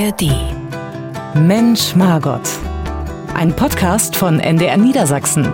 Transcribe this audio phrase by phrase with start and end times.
[0.00, 0.32] ARD.
[1.34, 2.40] Mensch Margot.
[3.34, 5.52] Ein Podcast von NDR Niedersachsen.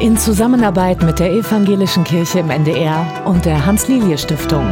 [0.00, 4.66] In Zusammenarbeit mit der Evangelischen Kirche im NDR und der Hans-Lilie-Stiftung.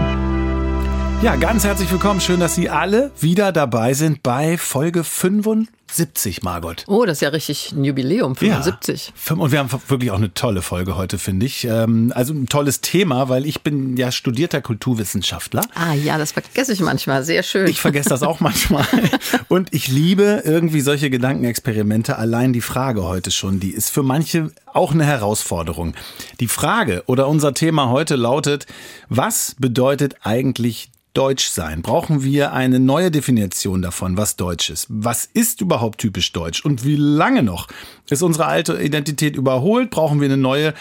[1.23, 2.21] Ja, ganz herzlich willkommen.
[2.21, 6.85] Schön, dass Sie alle wieder dabei sind bei Folge 75 70, Margot.
[6.87, 9.13] Oh, das ist ja richtig ein Jubiläum, 75.
[9.29, 11.65] Ja, und wir haben wirklich auch eine tolle Folge heute, finde ich.
[11.65, 15.63] Ähm, also ein tolles Thema, weil ich bin ja studierter Kulturwissenschaftler.
[15.75, 17.23] Ah ja, das vergesse ich manchmal.
[17.25, 17.69] Sehr schön.
[17.69, 18.87] Ich vergesse das auch manchmal.
[19.49, 22.19] Und ich liebe irgendwie solche Gedankenexperimente.
[22.19, 25.95] Allein die Frage heute schon, die ist für manche auch eine Herausforderung.
[26.41, 28.67] Die Frage oder unser Thema heute lautet,
[29.09, 31.81] was bedeutet eigentlich Deutsch sein?
[31.81, 34.87] Brauchen wir eine neue Definition davon, was Deutsch ist?
[34.89, 36.65] Was ist überhaupt typisch Deutsch?
[36.65, 37.69] Und wie lange noch?
[38.11, 39.91] Ist unsere alte Identität überholt?
[39.91, 40.75] Brauchen wir eine neue?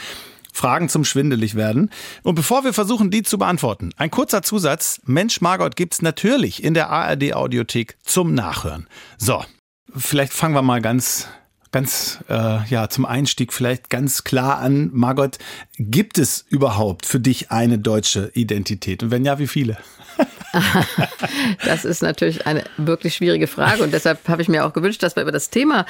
[0.56, 1.90] Fragen zum schwindelig werden.
[2.22, 5.02] Und bevor wir versuchen, die zu beantworten, ein kurzer Zusatz.
[5.04, 8.88] Mensch Margot gibt's natürlich in der ARD Audiothek zum Nachhören.
[9.18, 9.44] So,
[9.96, 11.28] vielleicht fangen wir mal ganz
[11.74, 15.38] ganz äh, ja zum Einstieg vielleicht ganz klar an, Margot,
[15.78, 19.04] gibt es überhaupt für dich eine deutsche Identität?
[19.04, 19.78] Und wenn ja, wie viele?
[21.66, 25.16] das ist natürlich eine wirklich schwierige Frage und deshalb habe ich mir auch gewünscht, dass
[25.16, 25.88] wir über das Thema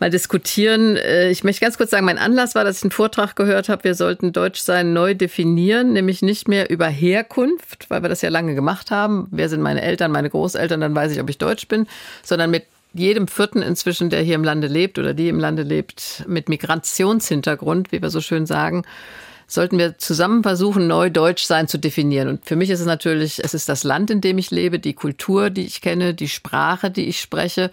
[0.00, 0.96] mal diskutieren.
[0.96, 3.84] Äh, ich möchte ganz kurz sagen, mein Anlass war, dass ich einen Vortrag gehört habe,
[3.84, 8.54] wir sollten Deutschsein neu definieren, nämlich nicht mehr über Herkunft, weil wir das ja lange
[8.56, 9.28] gemacht haben.
[9.30, 11.86] Wer sind meine Eltern, meine Großeltern, dann weiß ich, ob ich Deutsch bin,
[12.24, 16.24] sondern mit jedem Vierten inzwischen, der hier im Lande lebt oder die im Lande lebt,
[16.26, 18.84] mit Migrationshintergrund, wie wir so schön sagen
[19.52, 22.28] sollten wir zusammen versuchen, neu Deutsch sein zu definieren.
[22.28, 24.94] Und für mich ist es natürlich, es ist das Land, in dem ich lebe, die
[24.94, 27.70] Kultur, die ich kenne, die Sprache, die ich spreche,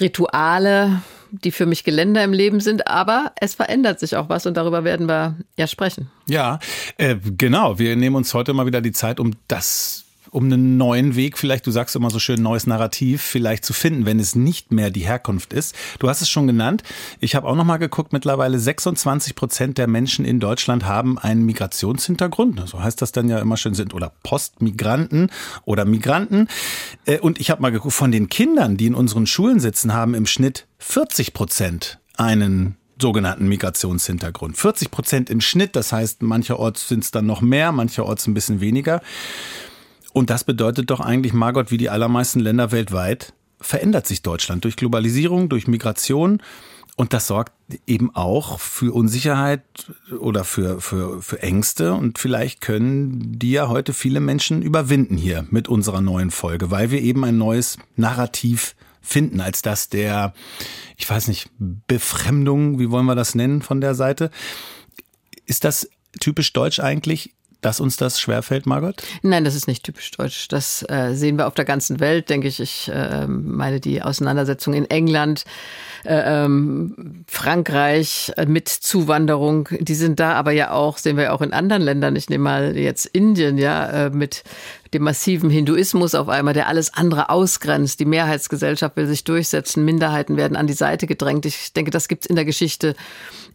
[0.00, 4.56] Rituale, die für mich Geländer im Leben sind, aber es verändert sich auch was und
[4.56, 6.10] darüber werden wir ja sprechen.
[6.26, 6.58] Ja,
[6.96, 7.78] äh, genau.
[7.78, 11.66] Wir nehmen uns heute mal wieder die Zeit, um das um einen neuen Weg, vielleicht,
[11.66, 15.06] du sagst immer so schön, neues Narrativ vielleicht zu finden, wenn es nicht mehr die
[15.06, 15.74] Herkunft ist.
[15.98, 16.82] Du hast es schon genannt.
[17.20, 21.44] Ich habe auch noch mal geguckt, mittlerweile 26 Prozent der Menschen in Deutschland haben einen
[21.44, 22.68] Migrationshintergrund.
[22.68, 25.30] So heißt das dann ja immer schön sind oder Postmigranten
[25.64, 26.48] oder Migranten.
[27.04, 30.14] Äh, und ich habe mal geguckt, von den Kindern, die in unseren Schulen sitzen, haben
[30.14, 34.56] im Schnitt 40 Prozent einen sogenannten Migrationshintergrund.
[34.56, 38.60] 40 Prozent im Schnitt, das heißt, mancherorts sind es dann noch mehr, mancherorts ein bisschen
[38.60, 39.00] weniger.
[40.18, 44.74] Und das bedeutet doch eigentlich, Margot, wie die allermeisten Länder weltweit, verändert sich Deutschland durch
[44.74, 46.42] Globalisierung, durch Migration.
[46.96, 47.52] Und das sorgt
[47.86, 49.62] eben auch für Unsicherheit
[50.18, 51.94] oder für, für, für Ängste.
[51.94, 56.90] Und vielleicht können die ja heute viele Menschen überwinden hier mit unserer neuen Folge, weil
[56.90, 60.34] wir eben ein neues Narrativ finden, als das der,
[60.96, 64.32] ich weiß nicht, Befremdung, wie wollen wir das nennen von der Seite?
[65.46, 67.36] Ist das typisch deutsch eigentlich?
[67.60, 69.02] Dass uns das schwerfällt, Margot?
[69.22, 70.48] Nein, das ist nicht typisch deutsch.
[70.48, 72.60] Das äh, sehen wir auf der ganzen Welt, denke ich.
[72.60, 75.44] Ich äh, meine die Auseinandersetzung in England,
[76.04, 81.32] äh, ähm, Frankreich äh, mit Zuwanderung, die sind da, aber ja auch, sehen wir ja
[81.32, 82.14] auch in anderen Ländern.
[82.14, 84.44] Ich nehme mal jetzt Indien, ja, äh, mit
[84.94, 88.00] dem massiven Hinduismus auf einmal, der alles andere ausgrenzt.
[88.00, 91.46] Die Mehrheitsgesellschaft will sich durchsetzen, Minderheiten werden an die Seite gedrängt.
[91.46, 92.94] Ich denke, das gibt es in der Geschichte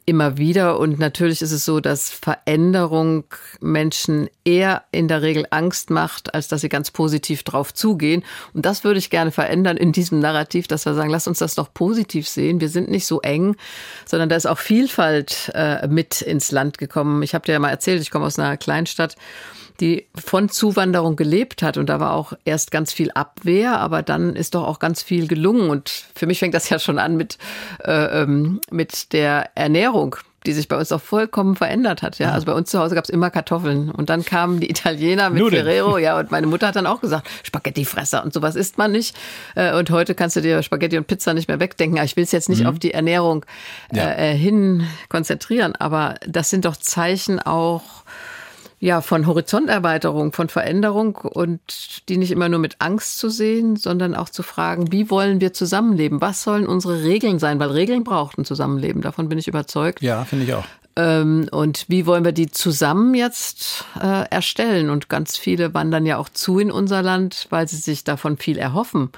[0.06, 0.80] immer wieder.
[0.80, 3.24] Und natürlich ist es so, dass Veränderung
[3.62, 8.24] Menschen eher in der Regel Angst macht, als dass sie ganz positiv drauf zugehen.
[8.54, 11.56] Und das würde ich gerne verändern in diesem Narrativ, dass wir sagen, lass uns das
[11.56, 12.60] doch positiv sehen.
[12.60, 13.56] Wir sind nicht so eng,
[14.06, 17.24] sondern da ist auch Vielfalt äh, mit ins Land gekommen.
[17.24, 19.16] Ich habe dir ja mal erzählt, ich komme aus einer Kleinstadt
[19.80, 21.78] die von Zuwanderung gelebt hat.
[21.78, 25.28] Und da war auch erst ganz viel Abwehr, aber dann ist doch auch ganz viel
[25.28, 25.70] gelungen.
[25.70, 27.38] Und für mich fängt das ja schon an mit,
[27.84, 32.20] äh, ähm, mit der Ernährung die sich bei uns auch vollkommen verändert hat.
[32.20, 35.30] Ja, also bei uns zu Hause gab es immer Kartoffeln und dann kamen die Italiener
[35.30, 35.66] mit Nudeln.
[35.66, 39.16] Ferrero, ja, und meine Mutter hat dann auch gesagt, Spaghettifresser und sowas isst man nicht.
[39.56, 42.04] Äh, und heute kannst du dir Spaghetti und Pizza nicht mehr wegdenken.
[42.04, 42.68] Ich will es jetzt nicht mhm.
[42.68, 43.46] auf die Ernährung
[43.92, 44.12] ja.
[44.12, 48.04] äh, hin konzentrieren, aber das sind doch Zeichen auch
[48.84, 54.14] ja, von Horizonterweiterung, von Veränderung und die nicht immer nur mit Angst zu sehen, sondern
[54.14, 56.20] auch zu fragen, wie wollen wir zusammenleben?
[56.20, 57.62] Was sollen unsere Regeln sein?
[57.62, 60.02] Weil Regeln braucht ein Zusammenleben, davon bin ich überzeugt.
[60.02, 60.66] Ja, finde ich auch.
[60.96, 64.90] Ähm, und wie wollen wir die zusammen jetzt äh, erstellen?
[64.90, 68.58] Und ganz viele wandern ja auch zu in unser Land, weil sie sich davon viel
[68.58, 69.10] erhoffen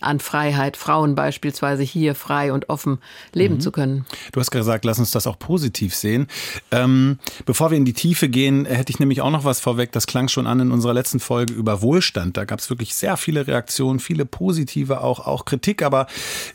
[0.00, 2.98] an Freiheit, Frauen beispielsweise hier frei und offen
[3.32, 3.60] leben mhm.
[3.60, 4.06] zu können.
[4.32, 6.26] Du hast gesagt, lass uns das auch positiv sehen.
[6.70, 9.92] Ähm, bevor wir in die Tiefe gehen, hätte ich nämlich auch noch was vorweg.
[9.92, 12.36] Das klang schon an in unserer letzten Folge über Wohlstand.
[12.36, 15.82] Da gab es wirklich sehr viele Reaktionen, viele positive, auch, auch Kritik.
[15.82, 16.06] Aber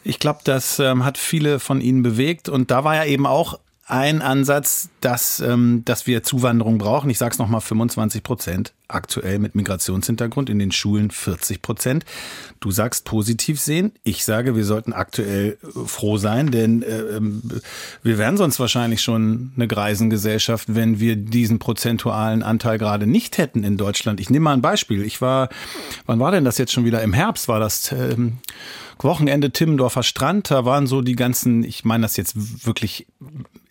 [0.03, 2.49] ich glaube, das ähm, hat viele von Ihnen bewegt.
[2.49, 3.59] Und da war ja eben auch
[3.89, 7.09] ein Ansatz, dass, ähm, dass wir Zuwanderung brauchen.
[7.09, 12.05] Ich sage es nochmal, 25 Prozent aktuell mit Migrationshintergrund, in den Schulen 40 Prozent.
[12.59, 13.91] Du sagst positiv sehen.
[14.03, 17.41] Ich sage, wir sollten aktuell äh, froh sein, denn äh, ähm,
[18.03, 23.63] wir wären sonst wahrscheinlich schon eine Greisengesellschaft, wenn wir diesen prozentualen Anteil gerade nicht hätten
[23.63, 24.19] in Deutschland.
[24.19, 25.03] Ich nehme mal ein Beispiel.
[25.03, 25.49] Ich war,
[26.05, 27.01] wann war denn das jetzt schon wieder?
[27.01, 27.91] Im Herbst war das.
[27.91, 28.37] Ähm,
[29.03, 33.07] Wochenende Timmendorfer Strand, da waren so die ganzen, ich meine das jetzt wirklich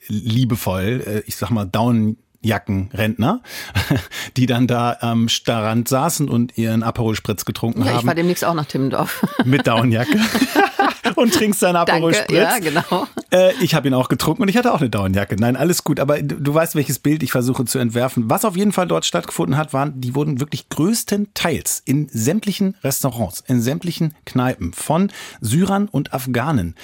[0.06, 3.42] liebevoll, äh, ich sag mal Down Jackenrentner,
[4.36, 8.00] die dann da am Strand saßen und ihren Aperol Spritz getrunken ja, haben.
[8.00, 9.26] Ich war demnächst auch nach Timmendorf.
[9.44, 10.18] Mit Downjacke.
[11.16, 12.30] und trinkst deinen Aperol Spritz.
[12.32, 13.06] Ja, genau.
[13.30, 15.36] Äh, ich habe ihn auch getrunken und ich hatte auch eine Downjacke.
[15.36, 15.98] Nein, alles gut.
[16.00, 18.30] Aber du, du, weißt, welches Bild ich versuche zu entwerfen.
[18.30, 23.42] Was auf jeden Fall dort stattgefunden hat, waren, die wurden wirklich größtenteils in sämtlichen Restaurants,
[23.46, 25.10] in sämtlichen Kneipen von
[25.40, 26.74] Syrern und Afghanen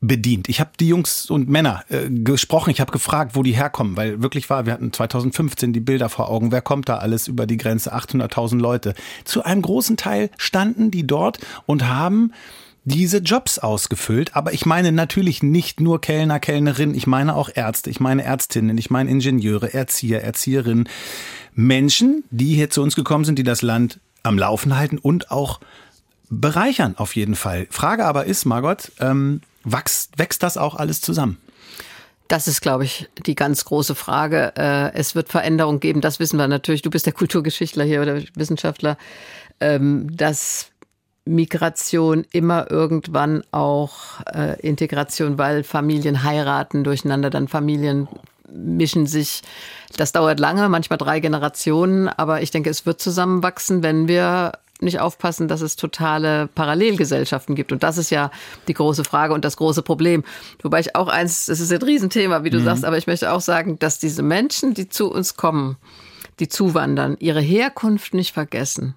[0.00, 0.48] bedient.
[0.48, 4.22] Ich habe die Jungs und Männer äh, gesprochen, ich habe gefragt, wo die herkommen, weil
[4.22, 7.56] wirklich war, wir hatten 2015 die Bilder vor Augen, wer kommt da alles über die
[7.56, 8.94] Grenze, 800.000 Leute.
[9.24, 12.32] Zu einem großen Teil standen die dort und haben
[12.84, 14.34] diese Jobs ausgefüllt.
[14.34, 18.78] Aber ich meine natürlich nicht nur Kellner, Kellnerin, ich meine auch Ärzte, ich meine Ärztinnen,
[18.78, 20.88] ich meine Ingenieure, Erzieher, Erzieherinnen.
[21.54, 25.60] Menschen, die hier zu uns gekommen sind, die das Land am Laufen halten und auch
[26.30, 27.66] bereichern auf jeden Fall.
[27.70, 29.40] Frage aber ist, Margot, ähm,
[29.72, 31.38] wächst, wächst das auch alles zusammen?
[32.28, 34.52] Das ist, glaube ich, die ganz große Frage.
[34.56, 36.82] Äh, es wird Veränderung geben, das wissen wir natürlich.
[36.82, 38.98] Du bist der Kulturgeschichtler hier oder Wissenschaftler,
[39.60, 40.70] ähm, dass
[41.24, 48.08] Migration immer irgendwann auch äh, Integration, weil Familien heiraten durcheinander, dann Familien
[48.50, 49.42] mischen sich.
[49.96, 55.00] Das dauert lange, manchmal drei Generationen, aber ich denke, es wird zusammenwachsen, wenn wir nicht
[55.00, 57.72] aufpassen, dass es totale Parallelgesellschaften gibt.
[57.72, 58.30] Und das ist ja
[58.68, 60.24] die große Frage und das große Problem.
[60.62, 62.64] Wobei ich auch eins, das ist ein Riesenthema, wie du mhm.
[62.64, 65.76] sagst, aber ich möchte auch sagen, dass diese Menschen, die zu uns kommen,
[66.40, 68.94] die zuwandern, ihre Herkunft nicht vergessen.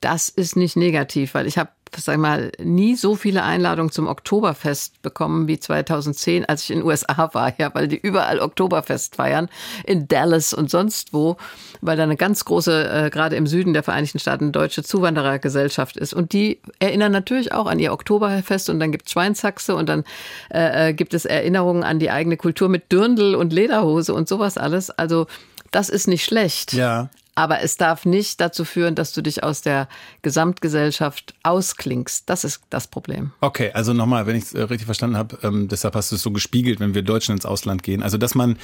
[0.00, 5.02] Das ist nicht negativ, weil ich habe sag mal, nie so viele Einladungen zum Oktoberfest
[5.02, 9.48] bekommen wie 2010, als ich in den USA war, ja, weil die überall Oktoberfest feiern,
[9.84, 11.36] in Dallas und sonst wo,
[11.80, 16.14] weil da eine ganz große, äh, gerade im Süden der Vereinigten Staaten, deutsche Zuwanderergesellschaft ist.
[16.14, 20.04] Und die erinnern natürlich auch an ihr Oktoberfest und dann gibt es Schweinshaxe und dann
[20.52, 24.58] äh, äh, gibt es Erinnerungen an die eigene Kultur mit Dürndl und Lederhose und sowas
[24.58, 24.90] alles.
[24.90, 25.26] Also
[25.70, 26.72] das ist nicht schlecht.
[26.72, 27.10] Ja.
[27.34, 29.88] Aber es darf nicht dazu führen, dass du dich aus der
[30.20, 32.28] Gesamtgesellschaft ausklingst.
[32.28, 33.32] Das ist das Problem.
[33.40, 36.22] Okay, also nochmal, wenn ich es äh, richtig verstanden habe, ähm, deshalb hast du es
[36.22, 38.02] so gespiegelt, wenn wir Deutschen ins Ausland gehen.
[38.02, 38.58] Also, dass man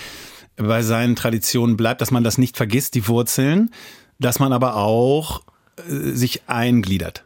[0.56, 3.70] bei seinen Traditionen bleibt, dass man das nicht vergisst, die Wurzeln,
[4.18, 5.42] dass man aber auch
[5.76, 7.24] äh, sich eingliedert.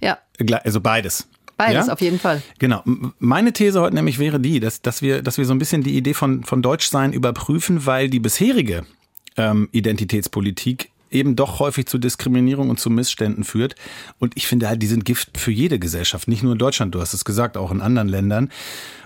[0.00, 0.18] Ja.
[0.64, 1.28] Also beides.
[1.58, 1.92] Beides, ja?
[1.92, 2.40] auf jeden Fall.
[2.60, 2.82] Genau.
[3.18, 5.96] Meine These heute nämlich wäre die, dass, dass, wir, dass wir so ein bisschen die
[5.96, 8.86] Idee von, von Deutschsein überprüfen, weil die bisherige
[9.38, 13.74] ähm, Identitätspolitik eben doch häufig zu Diskriminierung und zu Missständen führt.
[14.18, 17.00] Und ich finde halt, die sind Gift für jede Gesellschaft, nicht nur in Deutschland, du
[17.00, 18.50] hast es gesagt, auch in anderen Ländern,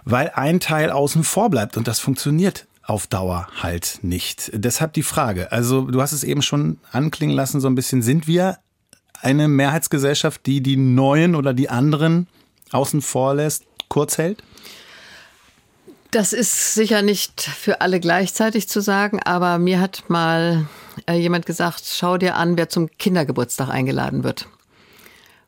[0.05, 4.50] weil ein Teil außen vor bleibt und das funktioniert auf Dauer halt nicht.
[4.55, 8.26] Deshalb die Frage, also du hast es eben schon anklingen lassen, so ein bisschen, sind
[8.26, 8.58] wir
[9.20, 12.26] eine Mehrheitsgesellschaft, die die Neuen oder die anderen
[12.73, 14.43] außen vor lässt, kurz hält?
[16.12, 20.67] Das ist sicher nicht für alle gleichzeitig zu sagen, aber mir hat mal
[21.09, 24.47] äh, jemand gesagt, schau dir an, wer zum Kindergeburtstag eingeladen wird.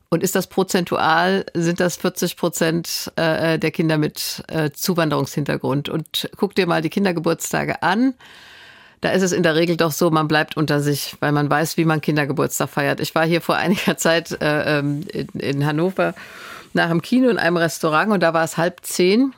[0.09, 5.87] Und ist das prozentual, sind das 40 Prozent äh, der Kinder mit äh, Zuwanderungshintergrund.
[5.87, 8.15] Und guck dir mal die Kindergeburtstage an.
[9.01, 11.77] Da ist es in der Regel doch so, man bleibt unter sich, weil man weiß,
[11.77, 12.99] wie man Kindergeburtstag feiert.
[13.01, 16.15] Ich war hier vor einiger Zeit ähm, in Hannover
[16.73, 19.31] nach dem Kino in einem Restaurant und da war es halb zehn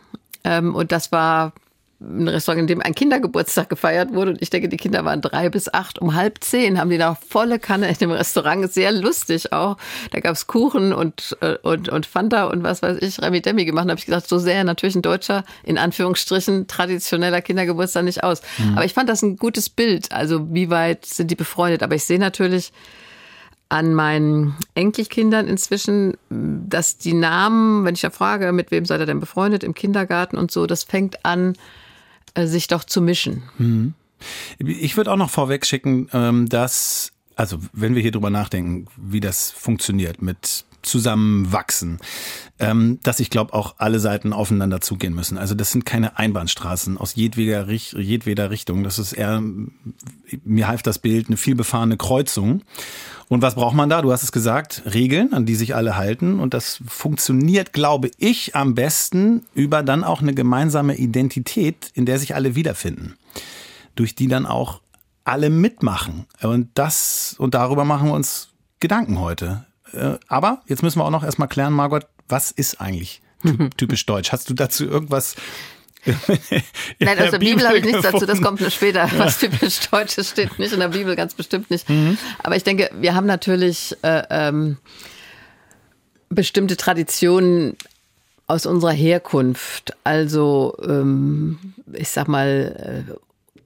[0.48, 1.54] und das war
[2.00, 4.32] ein Restaurant, in dem ein Kindergeburtstag gefeiert wurde.
[4.32, 6.00] Und ich denke, die Kinder waren drei bis acht.
[6.00, 8.72] Um halb zehn haben die da volle Kanne in dem Restaurant.
[8.72, 9.78] Sehr lustig auch.
[10.12, 13.66] Da gab es Kuchen und, äh, und, und Fanta und was weiß ich, Remi Demi
[13.66, 13.86] gemacht.
[13.86, 18.42] Da habe ich gesagt, so sehr natürlich ein deutscher, in Anführungsstrichen, traditioneller Kindergeburtstag nicht aus.
[18.60, 18.76] Mhm.
[18.76, 20.12] Aber ich fand das ein gutes Bild.
[20.12, 21.82] Also wie weit sind die befreundet?
[21.82, 22.72] Aber ich sehe natürlich,
[23.70, 29.06] an meinen Enkelkindern inzwischen, dass die Namen, wenn ich ja frage, mit wem seid ihr
[29.06, 31.54] denn befreundet im Kindergarten und so, das fängt an,
[32.34, 33.44] äh, sich doch zu mischen.
[33.58, 33.94] Mhm.
[34.58, 39.20] Ich würde auch noch vorweg schicken, ähm, dass, also wenn wir hier drüber nachdenken, wie
[39.20, 42.00] das funktioniert mit zusammenwachsen,
[42.60, 45.38] ähm, dass ich glaube auch alle Seiten aufeinander zugehen müssen.
[45.38, 48.84] Also das sind keine Einbahnstraßen aus jedweder, jedweder Richtung.
[48.84, 49.42] Das ist eher,
[50.44, 52.64] mir half das Bild, eine vielbefahrene Kreuzung.
[53.30, 54.02] Und was braucht man da?
[54.02, 56.40] Du hast es gesagt, Regeln, an die sich alle halten.
[56.40, 62.20] Und das funktioniert, glaube ich, am besten über dann auch eine gemeinsame Identität, in der
[62.20, 63.16] sich alle wiederfinden.
[63.96, 64.82] Durch die dann auch
[65.26, 66.26] alle mitmachen.
[66.42, 69.67] Und das, und darüber machen wir uns Gedanken heute.
[69.94, 73.22] Äh, aber jetzt müssen wir auch noch erstmal klären, Margot, was ist eigentlich
[73.78, 74.32] typisch deutsch?
[74.32, 75.36] Hast du dazu irgendwas
[77.00, 79.10] Nein, aus der Bibel, Bibel habe ich nichts dazu, das kommt nur später.
[79.18, 81.90] Was typisch Deutsches steht nicht in der Bibel, ganz bestimmt nicht.
[81.90, 82.18] Mhm.
[82.44, 84.78] Aber ich denke, wir haben natürlich äh, ähm,
[86.30, 87.76] bestimmte Traditionen
[88.48, 89.94] aus unserer Herkunft.
[90.04, 93.14] Also, ähm, ich sag mal, äh,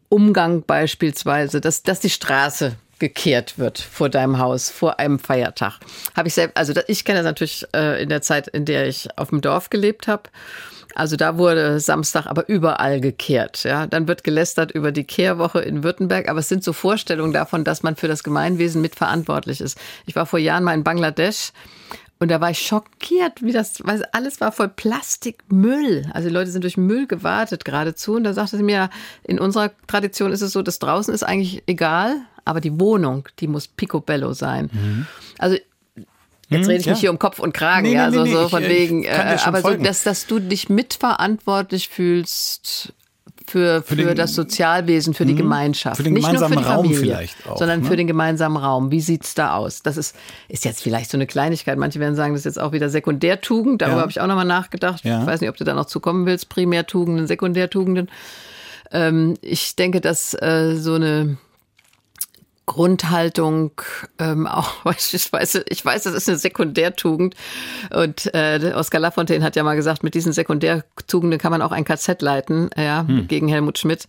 [0.10, 5.80] Umgang beispielsweise, dass, dass die Straße gekehrt wird vor deinem Haus, vor einem Feiertag.
[6.16, 9.10] Habe ich selbst, also ich kenne das natürlich äh, in der Zeit, in der ich
[9.18, 10.30] auf dem Dorf gelebt habe.
[10.94, 13.64] Also da wurde Samstag aber überall gekehrt.
[13.64, 17.64] Ja, dann wird gelästert über die Kehrwoche in Württemberg, aber es sind so Vorstellungen davon,
[17.64, 19.78] dass man für das Gemeinwesen mitverantwortlich ist.
[20.06, 21.52] Ich war vor Jahren mal in Bangladesch
[22.22, 26.06] und da war ich schockiert, wie das, weil alles war voll Plastikmüll.
[26.14, 28.14] Also die Leute sind durch Müll gewartet geradezu.
[28.14, 28.92] Und da sagte sie mir,
[29.24, 33.48] in unserer Tradition ist es so, das draußen ist eigentlich egal, aber die Wohnung, die
[33.48, 34.70] muss picobello sein.
[34.72, 35.08] Mhm.
[35.40, 35.58] Also
[36.50, 36.92] Jetzt hm, rede ich ja.
[36.92, 39.04] nicht hier um Kopf und Kragen, nee, ja, nee, so, nee, so von ich, wegen,
[39.06, 42.94] äh, aber so, dass, dass du dich mitverantwortlich fühlst
[43.52, 45.40] für, für, für den, das Sozialwesen, für die mhm.
[45.40, 45.98] Gemeinschaft.
[45.98, 47.58] Für den Nicht gemeinsamen nur für die Raum Familie, vielleicht auch.
[47.58, 47.86] Sondern ne?
[47.86, 48.92] für den gemeinsamen Raum.
[48.92, 49.84] Wie sieht's da aus?
[49.84, 50.16] Das ist,
[50.48, 51.78] ist jetzt vielleicht so eine Kleinigkeit.
[51.78, 53.82] Manche werden sagen, das ist jetzt auch wieder Sekundärtugend.
[53.82, 54.02] Darüber ja.
[54.02, 55.04] habe ich auch nochmal nachgedacht.
[55.04, 55.22] Ja.
[55.22, 56.48] Ich weiß nicht, ob du da noch zukommen willst.
[56.48, 58.10] Primärtugenden, Sekundärtugenden.
[58.92, 61.38] Ähm, ich denke, dass äh, so eine
[62.72, 63.72] Grundhaltung
[64.18, 67.36] ähm, auch ich weiß, ich weiß, das ist eine Sekundärtugend
[67.94, 71.84] und äh, Oskar Lafontaine hat ja mal gesagt, mit diesen Sekundärtugenden kann man auch ein
[71.84, 73.28] KZ leiten, ja, hm.
[73.28, 74.08] gegen Helmut Schmidt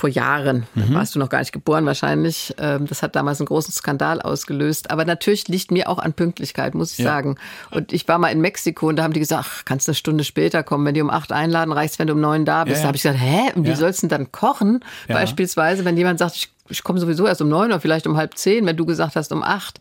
[0.00, 0.66] vor Jahren.
[0.74, 0.94] Mhm.
[0.94, 2.54] warst du noch gar nicht geboren wahrscheinlich.
[2.58, 4.90] Ähm, das hat damals einen großen Skandal ausgelöst.
[4.90, 7.04] Aber natürlich liegt mir auch an Pünktlichkeit, muss ich ja.
[7.04, 7.36] sagen.
[7.70, 10.24] Und ich war mal in Mexiko und da haben die gesagt, ach, kannst eine Stunde
[10.24, 10.86] später kommen.
[10.86, 12.76] Wenn die um acht einladen, reicht wenn du um neun da bist.
[12.76, 12.82] Ja, ja.
[12.82, 13.52] Da habe ich gesagt, hä?
[13.54, 14.80] Und wie sollst du denn dann kochen?
[15.06, 18.38] Beispielsweise, wenn jemand sagt, ich, ich komme sowieso erst um neun oder vielleicht um halb
[18.38, 19.80] zehn, wenn du gesagt hast um acht.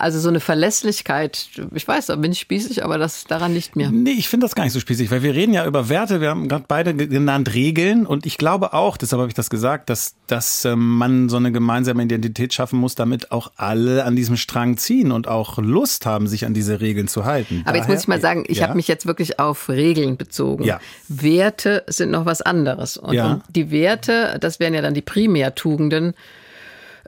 [0.00, 3.90] Also so eine Verlässlichkeit, ich weiß, da bin ich spießig, aber das daran nicht mehr.
[3.90, 6.30] Nee, ich finde das gar nicht so spießig, weil wir reden ja über Werte, wir
[6.30, 10.14] haben gerade beide genannt Regeln und ich glaube auch, deshalb habe ich das gesagt, dass,
[10.28, 14.76] dass ähm, man so eine gemeinsame Identität schaffen muss, damit auch alle an diesem Strang
[14.76, 17.62] ziehen und auch Lust haben, sich an diese Regeln zu halten.
[17.64, 18.68] Aber Daher, jetzt muss ich mal sagen, ich ja.
[18.68, 20.62] habe mich jetzt wirklich auf Regeln bezogen.
[20.62, 20.78] Ja.
[21.08, 22.98] Werte sind noch was anderes.
[22.98, 23.32] Und, ja.
[23.32, 26.14] und die Werte, das wären ja dann die Primärtugenden,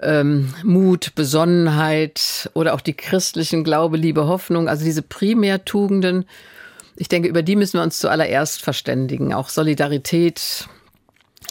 [0.02, 6.24] ähm, Mut, Besonnenheit oder auch die christlichen Glaube, Liebe, Hoffnung, also diese Primärtugenden.
[6.96, 9.32] Ich denke, über die müssen wir uns zuallererst verständigen.
[9.32, 10.66] Auch Solidarität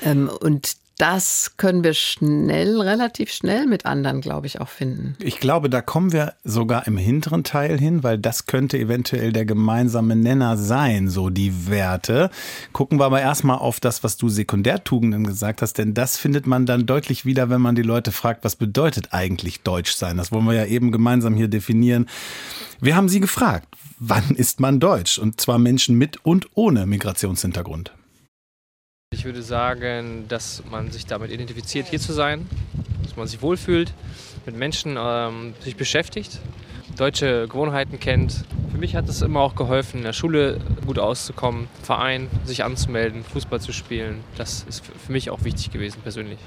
[0.04, 5.16] ähm, und das können wir schnell, relativ schnell mit anderen, glaube ich, auch finden.
[5.20, 9.46] Ich glaube, da kommen wir sogar im hinteren Teil hin, weil das könnte eventuell der
[9.46, 12.30] gemeinsame Nenner sein, so die Werte.
[12.74, 16.66] Gucken wir aber erstmal auf das, was du Sekundärtugenden gesagt hast, denn das findet man
[16.66, 20.18] dann deutlich wieder, wenn man die Leute fragt, was bedeutet eigentlich Deutsch sein?
[20.18, 22.08] Das wollen wir ja eben gemeinsam hier definieren.
[22.82, 25.18] Wir haben sie gefragt, wann ist man Deutsch?
[25.18, 27.94] Und zwar Menschen mit und ohne Migrationshintergrund.
[29.12, 32.48] Ich würde sagen, dass man sich damit identifiziert, hier zu sein,
[33.02, 33.92] dass man sich wohlfühlt,
[34.46, 36.38] mit Menschen ähm, sich beschäftigt,
[36.96, 38.46] deutsche Gewohnheiten kennt.
[38.72, 43.24] Für mich hat es immer auch geholfen, in der Schule gut auszukommen, Verein, sich anzumelden,
[43.24, 44.24] Fußball zu spielen.
[44.38, 46.40] Das ist für mich auch wichtig gewesen persönlich.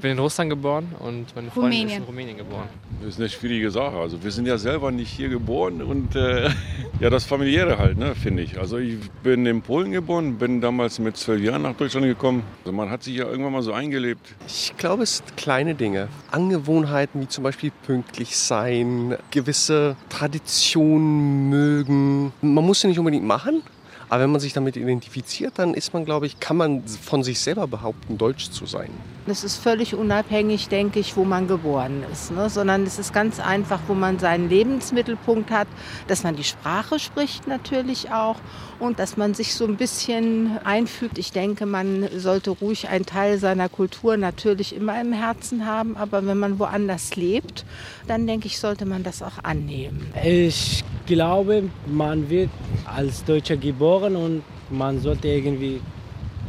[0.00, 1.88] Ich bin in Russland geboren und meine Freundin Rumänien.
[1.88, 2.68] ist in Rumänien geboren.
[3.00, 3.98] Das ist eine schwierige Sache.
[3.98, 6.48] Also wir sind ja selber nicht hier geboren und äh,
[7.00, 8.58] ja, das familiäre halt, ne, finde ich.
[8.58, 12.44] Also ich bin in Polen geboren, bin damals mit zwölf Jahren nach Deutschland gekommen.
[12.64, 14.26] Also man hat sich ja irgendwann mal so eingelebt.
[14.46, 16.08] Ich glaube, es sind kleine Dinge.
[16.30, 22.32] Angewohnheiten wie zum Beispiel pünktlich sein, gewisse Traditionen mögen.
[22.40, 23.62] Man muss sie nicht unbedingt machen,
[24.08, 27.38] aber wenn man sich damit identifiziert, dann ist man, glaube ich, kann man von sich
[27.38, 28.90] selber behaupten, deutsch zu sein.
[29.26, 32.50] Es ist völlig unabhängig, denke ich, wo man geboren ist, ne?
[32.50, 35.68] sondern es ist ganz einfach, wo man seinen Lebensmittelpunkt hat,
[36.08, 38.36] dass man die Sprache spricht natürlich auch
[38.80, 41.18] und dass man sich so ein bisschen einfügt.
[41.18, 46.26] Ich denke, man sollte ruhig einen Teil seiner Kultur natürlich immer im Herzen haben, aber
[46.26, 47.64] wenn man woanders lebt,
[48.08, 50.06] dann denke ich, sollte man das auch annehmen.
[50.24, 52.50] Ich glaube, man wird
[52.84, 55.80] als Deutscher geboren und man sollte irgendwie,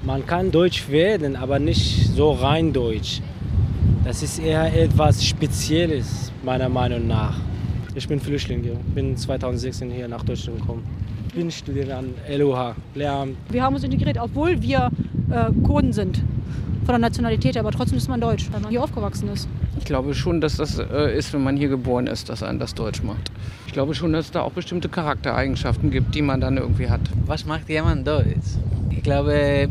[0.03, 3.21] man kann Deutsch werden, aber nicht so rein Deutsch.
[4.03, 7.39] Das ist eher etwas Spezielles, meiner Meinung nach.
[7.93, 8.63] Ich bin Flüchtling,
[8.95, 10.83] bin 2016 hier nach Deutschland gekommen.
[11.31, 13.37] Ich bin Student an LOH, Lehramt.
[13.49, 14.89] Wir haben uns integriert, obwohl wir
[15.29, 19.29] äh, Kurden sind von der Nationalität, aber trotzdem ist man deutsch, weil man hier aufgewachsen
[19.29, 19.47] ist.
[19.79, 22.75] Ich glaube schon, dass das äh, ist, wenn man hier geboren ist, dass einen das
[22.75, 23.31] deutsch macht.
[23.65, 26.99] Ich glaube schon, dass es da auch bestimmte Charaktereigenschaften gibt, die man dann irgendwie hat.
[27.25, 28.57] Was macht jemand deutsch?
[28.89, 29.69] Ich glaube,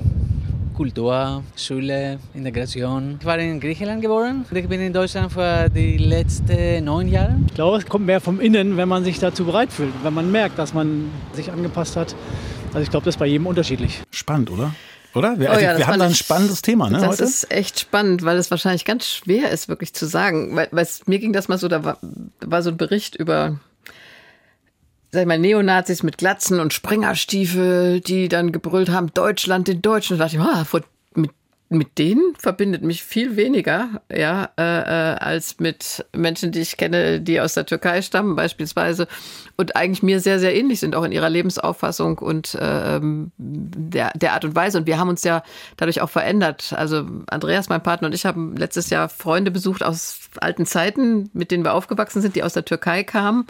[0.81, 3.19] Kultur, Schule, Integration.
[3.21, 4.47] Ich war in Griechenland geboren.
[4.51, 7.37] Ich bin in Deutschland für die letzten neun Jahre.
[7.49, 10.33] Ich glaube, es kommt mehr vom Innen, wenn man sich dazu bereit fühlt, wenn man
[10.33, 12.15] merkt, dass man sich angepasst hat.
[12.69, 14.01] Also ich glaube, das ist bei jedem unterschiedlich.
[14.11, 14.75] Spannend, oder?
[15.15, 15.39] Oder?
[15.39, 17.25] Wir, Oh ja, das wir haben da ein spannendes Thema, ne, Das heute?
[17.25, 20.57] ist echt spannend, weil es wahrscheinlich ganz schwer ist, wirklich zu sagen.
[20.57, 21.99] Weil, weil es, mir ging das mal so, da war,
[22.41, 23.61] da war so ein Bericht über,
[25.13, 30.19] sag ich mal, Neonazis mit Glatzen und Springerstiefel, die dann gebrüllt haben, Deutschland den Deutschen.
[30.19, 30.65] Da dachte ich, ah,
[31.15, 31.31] mit,
[31.69, 37.21] mit denen verbindet mich viel weniger, ja, äh, äh, als mit Menschen, die ich kenne,
[37.21, 39.09] die aus der Türkei stammen beispielsweise
[39.57, 44.35] und eigentlich mir sehr, sehr ähnlich sind, auch in ihrer Lebensauffassung und ähm, der, der
[44.35, 44.79] Art und Weise.
[44.79, 45.43] Und wir haben uns ja
[45.77, 46.73] dadurch auch verändert.
[46.77, 51.51] Also Andreas, mein Partner und ich haben letztes Jahr Freunde besucht aus alten Zeiten, mit
[51.51, 53.47] denen wir aufgewachsen sind, die aus der Türkei kamen.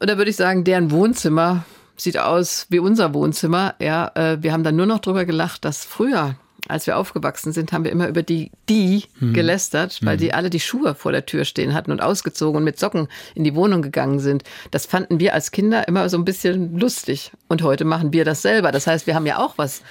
[0.00, 1.64] Und da würde ich sagen, deren Wohnzimmer
[1.96, 3.74] sieht aus wie unser Wohnzimmer.
[3.78, 6.34] Ja, äh, wir haben dann nur noch drüber gelacht, dass früher,
[6.66, 9.32] als wir aufgewachsen sind, haben wir immer über die die Hm.
[9.34, 12.78] gelästert, weil die alle die Schuhe vor der Tür stehen hatten und ausgezogen und mit
[12.78, 14.42] Socken in die Wohnung gegangen sind.
[14.72, 17.30] Das fanden wir als Kinder immer so ein bisschen lustig.
[17.48, 18.72] Und heute machen wir das selber.
[18.72, 19.82] Das heißt, wir haben ja auch was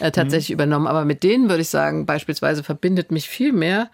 [0.00, 0.88] äh, tatsächlich übernommen.
[0.88, 3.90] Aber mit denen würde ich sagen, beispielsweise verbindet mich viel mehr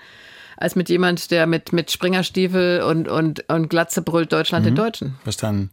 [0.59, 4.79] als mit jemand, der mit, mit Springerstiefel und, und, und Glatze brüllt Deutschland den Mhm.
[4.79, 5.15] Deutschen.
[5.23, 5.71] Verstanden.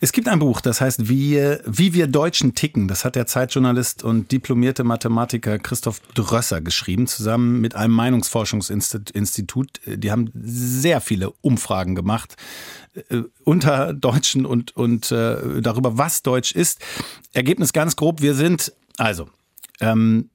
[0.00, 2.88] Es gibt ein Buch, das heißt Wie, wie wir Deutschen ticken.
[2.88, 9.80] Das hat der Zeitjournalist und diplomierte Mathematiker Christoph Drösser geschrieben, zusammen mit einem Meinungsforschungsinstitut.
[9.86, 12.36] Die haben sehr viele Umfragen gemacht
[13.08, 16.80] äh, unter Deutschen und, und äh, darüber, was Deutsch ist.
[17.32, 19.28] Ergebnis ganz grob, wir sind, also,
[19.80, 20.30] ähm,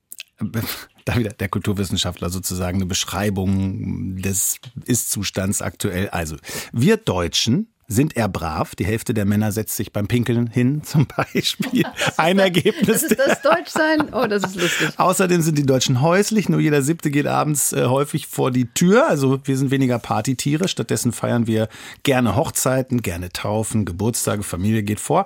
[1.05, 6.09] da wieder der Kulturwissenschaftler sozusagen eine Beschreibung des Ist-Zustands aktuell.
[6.09, 6.37] Also,
[6.71, 8.75] wir Deutschen sind eher brav.
[8.75, 11.83] Die Hälfte der Männer setzt sich beim Pinkeln hin, zum Beispiel.
[12.17, 12.87] Ein Ergebnis.
[12.87, 14.13] Das ist das Deutschsein?
[14.13, 14.89] Oh, das ist lustig.
[14.97, 16.49] Außerdem sind die Deutschen häuslich.
[16.49, 19.07] Nur jeder Siebte geht abends äh, häufig vor die Tür.
[19.09, 20.67] Also wir sind weniger Partytiere.
[20.67, 21.67] Stattdessen feiern wir
[22.03, 25.25] gerne Hochzeiten, gerne Taufen, Geburtstage, Familie geht vor.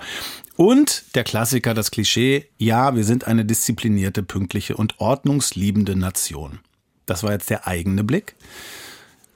[0.56, 6.60] Und der Klassiker, das Klischee, ja, wir sind eine disziplinierte, pünktliche und ordnungsliebende Nation.
[7.06, 8.36] Das war jetzt der eigene Blick.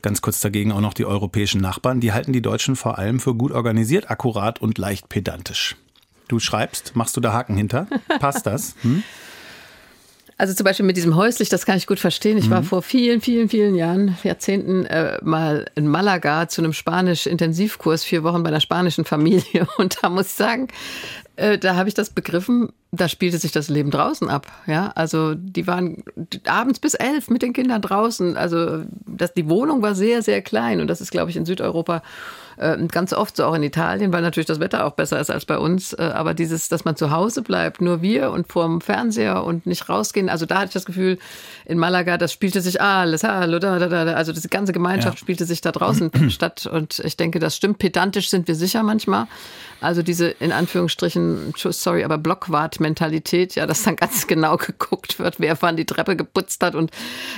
[0.02, 2.00] Ganz kurz dagegen auch noch die europäischen Nachbarn.
[2.00, 5.76] Die halten die Deutschen vor allem für gut organisiert, akkurat und leicht pedantisch.
[6.30, 7.88] Du schreibst, machst du da Haken hinter?
[8.20, 8.76] Passt das?
[8.82, 9.04] Hm?
[10.40, 12.38] Also zum Beispiel mit diesem häuslich, das kann ich gut verstehen.
[12.38, 12.66] Ich war Mhm.
[12.66, 18.42] vor vielen, vielen, vielen Jahren, Jahrzehnten äh, mal in Malaga zu einem Spanisch-Intensivkurs, vier Wochen
[18.42, 19.68] bei einer spanischen Familie.
[19.78, 20.70] Und da muss ich sagen,
[21.40, 24.48] äh, da habe ich das begriffen, da spielte sich das Leben draußen ab.
[24.66, 26.04] Ja, also die waren
[26.46, 28.36] abends bis elf mit den Kindern draußen.
[28.36, 30.82] Also das, die Wohnung war sehr, sehr klein.
[30.82, 32.02] Und das ist, glaube ich, in Südeuropa
[32.58, 35.46] äh, ganz oft so, auch in Italien, weil natürlich das Wetter auch besser ist als
[35.46, 35.94] bei uns.
[35.94, 39.88] Äh, Aber dieses, dass man zu Hause bleibt, nur wir und vorm Fernseher und nicht
[39.88, 40.28] rausgehen.
[40.28, 41.20] Also da hatte ich das Gefühl,
[41.66, 45.22] in Malaga, das spielte sich alles, hallo, da, da, da, also die ganze Gemeinschaft Ja.
[45.22, 46.66] spielte sich da draußen statt.
[46.66, 47.78] Und ich denke, das stimmt.
[47.78, 49.28] Pedantisch sind wir sicher manchmal.
[49.82, 55.58] Also diese in Anführungsstrichen, sorry, aber Blockwart-Mentalität, ja, dass dann ganz genau geguckt wird, wer
[55.62, 56.92] wann die Treppe geputzt hat und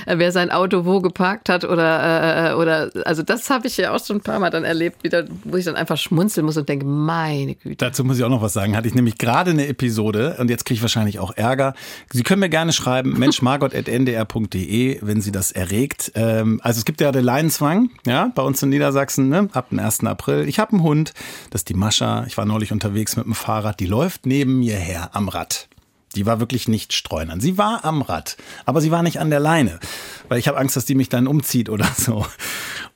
[0.06, 3.94] äh, wer sein Auto wo geparkt hat oder äh, oder also das habe ich ja
[3.94, 6.68] auch schon ein paar Mal dann erlebt, wieder, wo ich dann einfach schmunzeln muss und
[6.68, 7.76] denke, meine Güte.
[7.76, 8.76] Dazu muss ich auch noch was sagen.
[8.76, 11.74] Hatte ich nämlich gerade eine Episode und jetzt kriege ich wahrscheinlich auch Ärger.
[12.10, 16.12] Sie können mir gerne schreiben, menschmargot.ndr.de, wenn Sie das erregt.
[16.14, 19.78] Ähm, also es gibt ja den Leinenzwang, ja, bei uns in Niedersachsen, ne, ab dem
[19.78, 20.04] 1.
[20.04, 20.48] April.
[20.48, 21.12] Ich habe einen Hund,
[21.50, 22.24] das ist die Mascha.
[22.32, 25.68] Ich war neulich unterwegs mit dem Fahrrad, die läuft neben mir her am Rad.
[26.12, 27.40] Die war wirklich nicht streunern.
[27.40, 29.80] Sie war am Rad, aber sie war nicht an der Leine,
[30.28, 32.26] weil ich habe Angst, dass die mich dann umzieht oder so.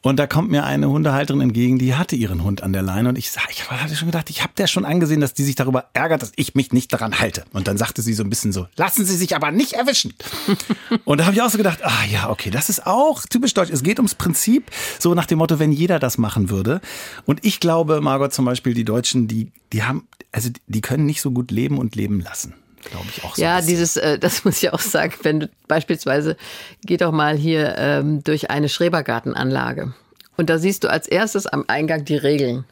[0.03, 3.19] Und da kommt mir eine Hundehalterin entgegen, die hatte ihren Hund an der Leine und
[3.19, 6.23] ich ich hatte schon gedacht, ich habe der schon angesehen, dass die sich darüber ärgert,
[6.23, 7.45] dass ich mich nicht daran halte.
[7.53, 10.15] Und dann sagte sie so ein bisschen so, lassen Sie sich aber nicht erwischen.
[11.05, 13.71] und da habe ich auch so gedacht, ah ja, okay, das ist auch typisch deutsch.
[13.71, 16.81] Es geht ums Prinzip, so nach dem Motto, wenn jeder das machen würde.
[17.25, 21.21] Und ich glaube, Margot zum Beispiel, die Deutschen, die, die haben, also die können nicht
[21.21, 22.55] so gut leben und leben lassen.
[22.91, 23.43] Glaube ich auch so.
[23.43, 26.37] Ja, dieses, äh, das muss ich auch sagen, wenn du beispielsweise,
[26.85, 29.95] geh doch mal hier ähm, durch eine Schrebergartenanlage
[30.37, 32.65] Und da siehst du als erstes am Eingang die Regeln.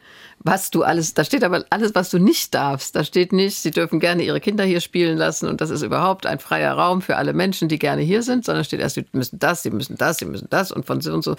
[0.47, 2.95] Was du alles, da steht aber alles, was du nicht darfst.
[2.95, 6.27] Da steht nicht, sie dürfen gerne ihre Kinder hier spielen lassen und das ist überhaupt
[6.27, 9.39] ein freier Raum für alle Menschen, die gerne hier sind, sondern steht erst, sie müssen
[9.39, 11.37] das, sie müssen das, sie müssen das und von so und so.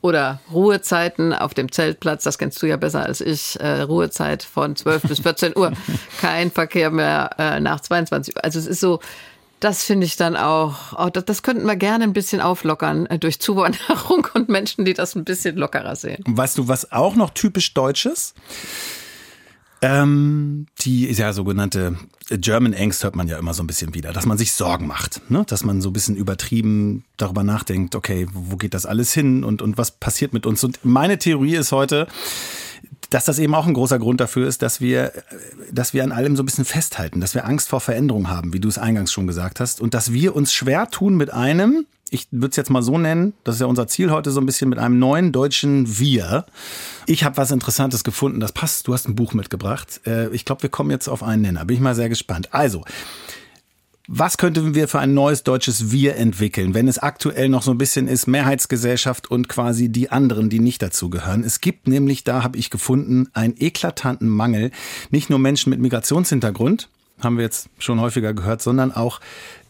[0.00, 4.74] Oder Ruhezeiten auf dem Zeltplatz, das kennst du ja besser als ich, äh, Ruhezeit von
[4.74, 5.72] 12 bis 14 Uhr.
[6.22, 8.42] Kein Verkehr mehr äh, nach 22 Uhr.
[8.44, 9.00] Also es ist so,
[9.60, 13.18] das finde ich dann auch, oh, das, das, könnten wir gerne ein bisschen auflockern äh,
[13.18, 16.22] durch Zuwanderung und Menschen, die das ein bisschen lockerer sehen.
[16.26, 18.34] Weißt du, was auch noch typisch Deutsches?
[19.82, 21.96] Ähm, die ja sogenannte
[22.28, 25.30] German Angst hört man ja immer so ein bisschen wieder, dass man sich Sorgen macht,
[25.30, 25.44] ne?
[25.46, 29.60] dass man so ein bisschen übertrieben darüber nachdenkt, okay, wo geht das alles hin und,
[29.60, 30.64] und was passiert mit uns?
[30.64, 32.08] Und meine Theorie ist heute,
[33.10, 35.12] dass das eben auch ein großer Grund dafür ist, dass wir,
[35.70, 38.60] dass wir an allem so ein bisschen festhalten, dass wir Angst vor Veränderung haben, wie
[38.60, 42.28] du es eingangs schon gesagt hast, und dass wir uns schwer tun mit einem, ich
[42.30, 44.68] würde es jetzt mal so nennen, das ist ja unser Ziel heute so ein bisschen
[44.68, 46.46] mit einem neuen deutschen Wir.
[47.06, 48.86] Ich habe was Interessantes gefunden, das passt.
[48.86, 50.00] Du hast ein Buch mitgebracht.
[50.06, 51.64] Äh, ich glaube, wir kommen jetzt auf einen Nenner.
[51.64, 52.48] Bin ich mal sehr gespannt.
[52.52, 52.84] Also,
[54.08, 57.78] was könnten wir für ein neues deutsches Wir entwickeln, wenn es aktuell noch so ein
[57.78, 61.42] bisschen ist, Mehrheitsgesellschaft und quasi die anderen, die nicht dazugehören?
[61.42, 64.70] Es gibt nämlich, da habe ich gefunden, einen eklatanten Mangel,
[65.10, 66.88] nicht nur Menschen mit Migrationshintergrund,
[67.20, 69.20] haben wir jetzt schon häufiger gehört, sondern auch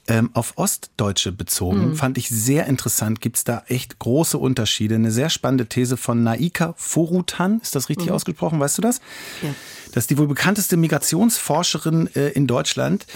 [0.09, 1.91] ähm, auf Ostdeutsche bezogen.
[1.91, 1.97] Mhm.
[1.97, 3.21] Fand ich sehr interessant.
[3.21, 4.95] Gibt es da echt große Unterschiede.
[4.95, 7.61] Eine sehr spannende These von Naika Forutan.
[7.61, 8.13] Ist das richtig mhm.
[8.13, 8.61] ausgesprochen?
[8.61, 9.01] Weißt du das?
[9.43, 9.55] Ja.
[9.93, 13.07] Das ist die wohl bekannteste Migrationsforscherin äh, in Deutschland.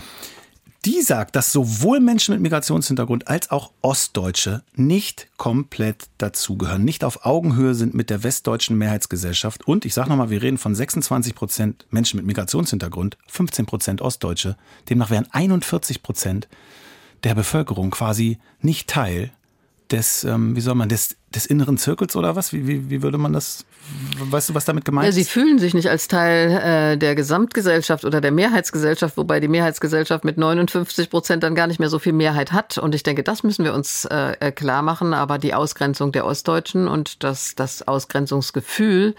[0.87, 7.27] Die sagt, dass sowohl Menschen mit Migrationshintergrund als auch Ostdeutsche nicht komplett dazugehören, nicht auf
[7.27, 9.67] Augenhöhe sind mit der westdeutschen Mehrheitsgesellschaft.
[9.67, 14.57] Und ich sage nochmal, wir reden von 26 Prozent Menschen mit Migrationshintergrund, 15 Prozent Ostdeutsche.
[14.89, 16.49] Demnach wären 41 Prozent
[17.25, 19.33] der Bevölkerung quasi nicht Teil
[19.91, 22.53] des, ähm, wie soll man, des, des inneren Zirkels oder was?
[22.53, 23.65] Wie, wie, wie würde man das,
[24.19, 25.17] weißt du, was damit gemeint ist?
[25.17, 29.49] Ja, sie fühlen sich nicht als Teil äh, der Gesamtgesellschaft oder der Mehrheitsgesellschaft, wobei die
[29.49, 32.79] Mehrheitsgesellschaft mit 59 Prozent dann gar nicht mehr so viel Mehrheit hat.
[32.79, 35.15] Und ich denke, das müssen wir uns äh, klar machen.
[35.15, 39.15] Aber die Ausgrenzung der Ostdeutschen und das, das Ausgrenzungsgefühl,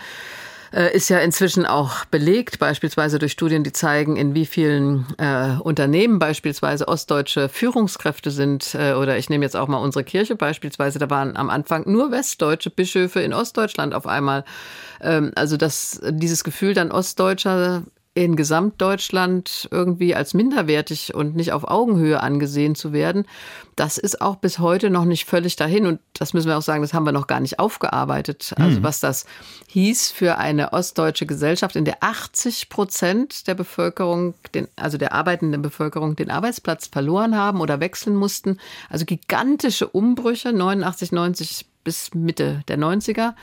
[0.72, 6.18] ist ja inzwischen auch belegt, beispielsweise durch Studien, die zeigen, in wie vielen äh, Unternehmen
[6.18, 8.74] beispielsweise ostdeutsche Führungskräfte sind.
[8.76, 11.00] Äh, oder ich nehme jetzt auch mal unsere Kirche beispielsweise.
[11.00, 14.46] Da waren am Anfang nur westdeutsche Bischöfe in Ostdeutschland auf einmal.
[15.02, 21.64] Ähm, also dass dieses Gefühl dann Ostdeutscher in Gesamtdeutschland irgendwie als minderwertig und nicht auf
[21.64, 23.26] Augenhöhe angesehen zu werden,
[23.78, 25.86] das ist auch bis heute noch nicht völlig dahin.
[25.86, 28.54] Und das müssen wir auch sagen, das haben wir noch gar nicht aufgearbeitet.
[28.58, 28.84] Also mhm.
[28.84, 29.26] was das
[29.68, 35.62] hieß für eine ostdeutsche Gesellschaft, in der 80 Prozent der Bevölkerung, den, also der arbeitenden
[35.62, 38.58] Bevölkerung, den Arbeitsplatz verloren haben oder wechseln mussten.
[38.90, 43.34] Also gigantische Umbrüche, 89, 90 bis Mitte der 90er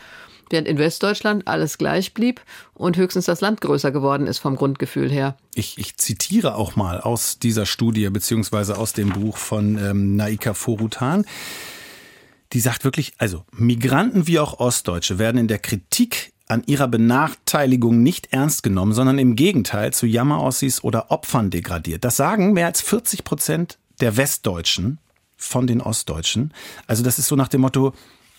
[0.50, 2.40] während in Westdeutschland alles gleich blieb
[2.74, 5.36] und höchstens das Land größer geworden ist vom Grundgefühl her.
[5.54, 10.54] Ich, ich zitiere auch mal aus dieser Studie beziehungsweise aus dem Buch von ähm, Naika
[10.54, 11.24] Forutan.
[12.52, 18.02] Die sagt wirklich, also Migranten wie auch Ostdeutsche werden in der Kritik an ihrer Benachteiligung
[18.02, 22.04] nicht ernst genommen, sondern im Gegenteil zu Jammerossis oder Opfern degradiert.
[22.04, 24.98] Das sagen mehr als 40 Prozent der Westdeutschen
[25.36, 26.52] von den Ostdeutschen.
[26.86, 27.92] Also das ist so nach dem Motto,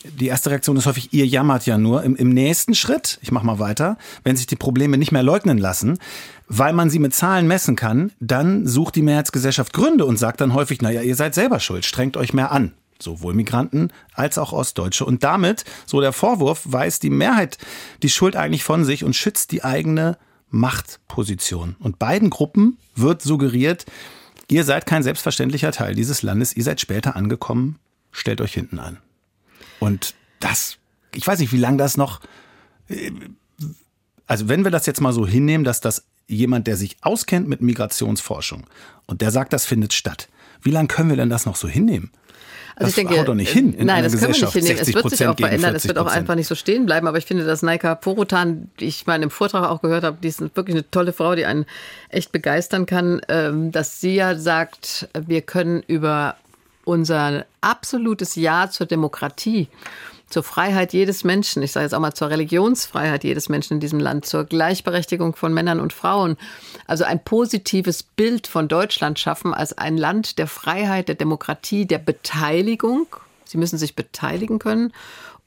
[0.03, 2.03] die erste Reaktion ist häufig, ihr jammert ja nur.
[2.03, 5.57] Im, im nächsten Schritt, ich mache mal weiter, wenn sich die Probleme nicht mehr leugnen
[5.57, 5.97] lassen,
[6.47, 10.53] weil man sie mit Zahlen messen kann, dann sucht die Mehrheitsgesellschaft Gründe und sagt dann
[10.53, 12.73] häufig, naja, ihr seid selber schuld, strengt euch mehr an.
[13.01, 15.05] Sowohl Migranten als auch Ostdeutsche.
[15.05, 17.57] Und damit, so der Vorwurf, weist die Mehrheit
[18.03, 20.17] die Schuld eigentlich von sich und schützt die eigene
[20.49, 21.75] Machtposition.
[21.79, 23.85] Und beiden Gruppen wird suggeriert,
[24.49, 27.77] ihr seid kein selbstverständlicher Teil dieses Landes, ihr seid später angekommen,
[28.11, 28.97] stellt euch hinten an.
[29.79, 30.77] Und das,
[31.13, 32.21] ich weiß nicht, wie lange das noch.
[32.87, 33.11] Äh,
[34.27, 37.61] also wenn wir das jetzt mal so hinnehmen, dass das jemand, der sich auskennt mit
[37.61, 38.65] Migrationsforschung
[39.07, 40.29] und der sagt, das findet statt,
[40.61, 42.11] wie lange können wir denn das noch so hinnehmen?
[42.79, 43.73] Also das ich denke, haut doch nicht hin.
[43.73, 44.79] In nein, das können wir nicht hinnehmen.
[44.79, 45.75] Es wird sich auch verändern.
[45.75, 47.07] Es wird auch einfach nicht so stehen bleiben.
[47.07, 50.17] Aber ich finde, dass Naika Porotan, die ich mal in einem Vortrag auch gehört habe,
[50.23, 51.65] die ist wirklich eine tolle Frau, die einen
[52.07, 56.37] echt begeistern kann, ähm, dass sie ja sagt, wir können über
[56.85, 59.67] unser absolutes Ja zur Demokratie,
[60.29, 63.99] zur Freiheit jedes Menschen, ich sage jetzt auch mal zur Religionsfreiheit jedes Menschen in diesem
[63.99, 66.37] Land, zur Gleichberechtigung von Männern und Frauen,
[66.85, 71.99] also ein positives Bild von Deutschland schaffen als ein Land der Freiheit, der Demokratie, der
[71.99, 73.07] Beteiligung.
[73.45, 74.93] Sie müssen sich beteiligen können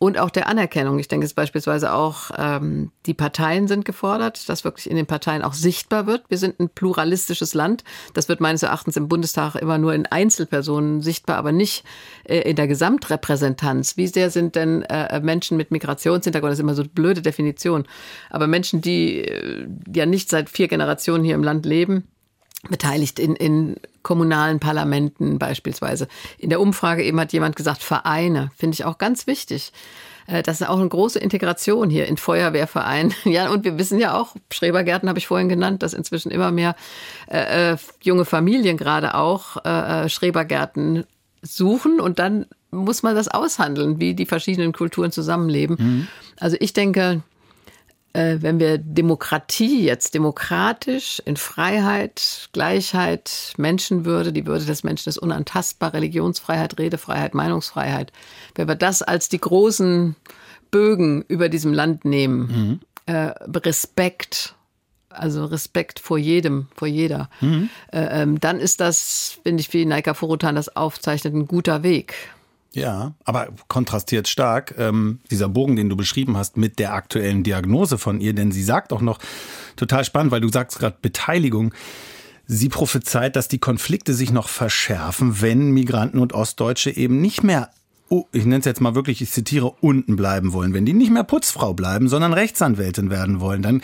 [0.03, 0.99] und auch der Anerkennung.
[0.99, 5.43] Ich denke es beispielsweise auch, ähm, die Parteien sind gefordert, dass wirklich in den Parteien
[5.43, 6.25] auch sichtbar wird.
[6.29, 7.85] Wir sind ein pluralistisches Land.
[8.13, 11.85] Das wird meines Erachtens im Bundestag immer nur in Einzelpersonen sichtbar, aber nicht
[12.25, 13.97] äh, in der Gesamtrepräsentanz.
[13.97, 17.85] Wie sehr sind denn äh, Menschen mit Migrationshintergrund, das ist immer so eine blöde Definition,
[18.29, 22.09] aber Menschen, die äh, ja nicht seit vier Generationen hier im Land leben,
[22.69, 26.09] beteiligt in, in kommunalen Parlamenten beispielsweise.
[26.39, 29.73] In der Umfrage eben hat jemand gesagt, Vereine, finde ich auch ganz wichtig.
[30.27, 33.15] Äh, das ist auch eine große Integration hier in Feuerwehrvereinen.
[33.25, 36.77] Ja, und wir wissen ja auch, Schrebergärten habe ich vorhin genannt, dass inzwischen immer mehr
[37.29, 41.05] äh, äh, junge Familien gerade auch äh, äh, Schrebergärten
[41.43, 45.77] suchen und dann muss man das aushandeln, wie die verschiedenen Kulturen zusammenleben.
[45.79, 46.09] Mhm.
[46.39, 47.23] Also ich denke,
[48.15, 55.95] wenn wir Demokratie jetzt demokratisch in Freiheit, Gleichheit, Menschenwürde, die Würde des Menschen ist unantastbar,
[55.95, 58.13] Religionsfreiheit, Redefreiheit, Meinungsfreiheit,
[58.55, 60.17] wenn wir das als die großen
[60.73, 63.15] Bögen über diesem Land nehmen, mhm.
[63.15, 64.57] äh, Respekt,
[65.09, 67.71] also Respekt vor jedem, vor jeder, mhm.
[67.93, 72.15] äh, ähm, dann ist das, finde ich, wie Naika Furutan das aufzeichnet, ein guter Weg.
[72.75, 77.99] Ja, aber kontrastiert stark ähm, dieser Bogen, den du beschrieben hast, mit der aktuellen Diagnose
[77.99, 79.19] von ihr, denn sie sagt auch noch
[79.77, 81.75] total spannend, weil du sagst gerade Beteiligung.
[82.47, 87.71] Sie prophezeit, dass die Konflikte sich noch verschärfen, wenn Migranten und Ostdeutsche eben nicht mehr,
[88.09, 90.75] oh, ich nenne es jetzt mal wirklich, ich zitiere, unten bleiben wollen.
[90.75, 93.83] Wenn die nicht mehr Putzfrau bleiben, sondern Rechtsanwältin werden wollen, dann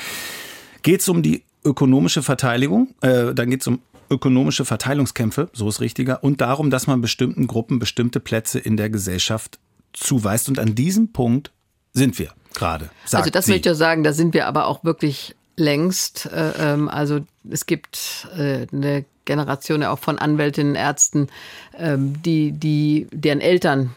[0.82, 5.80] geht es um die ökonomische Verteidigung, äh, dann geht es um ökonomische Verteilungskämpfe, so ist
[5.80, 9.58] richtiger, und darum, dass man bestimmten Gruppen bestimmte Plätze in der Gesellschaft
[9.92, 10.48] zuweist.
[10.48, 11.52] Und an diesem Punkt
[11.92, 12.90] sind wir gerade.
[13.12, 13.52] Also das sie.
[13.52, 16.26] möchte ich sagen, da sind wir aber auch wirklich längst.
[16.26, 21.28] Äh, ähm, also es gibt äh, eine Generation ja auch von Anwältinnen, Ärzten,
[21.76, 23.94] ähm, die, die, deren Eltern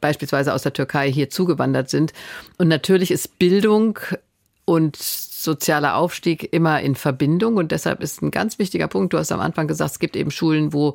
[0.00, 2.12] beispielsweise aus der Türkei hier zugewandert sind.
[2.56, 3.98] Und natürlich ist Bildung
[4.70, 7.56] und sozialer Aufstieg immer in Verbindung.
[7.56, 10.30] Und deshalb ist ein ganz wichtiger Punkt, du hast am Anfang gesagt, es gibt eben
[10.30, 10.94] Schulen, wo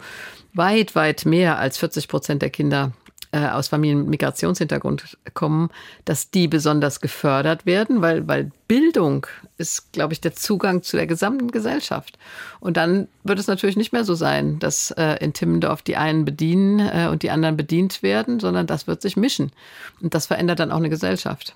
[0.54, 2.94] weit, weit mehr als 40 Prozent der Kinder
[3.34, 5.72] äh, aus Familien mit Migrationshintergrund kommen,
[6.06, 11.06] dass die besonders gefördert werden, weil, weil Bildung ist, glaube ich, der Zugang zu der
[11.06, 12.18] gesamten Gesellschaft.
[12.62, 16.24] Und dann wird es natürlich nicht mehr so sein, dass äh, in Timmendorf die einen
[16.24, 19.52] bedienen äh, und die anderen bedient werden, sondern das wird sich mischen.
[20.00, 21.56] Und das verändert dann auch eine Gesellschaft.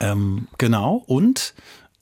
[0.00, 1.02] Ähm, genau.
[1.06, 1.54] Und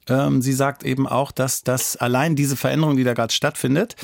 [0.08, 3.96] ähm, sie sagt eben auch, dass das allein diese Veränderung, die da gerade stattfindet,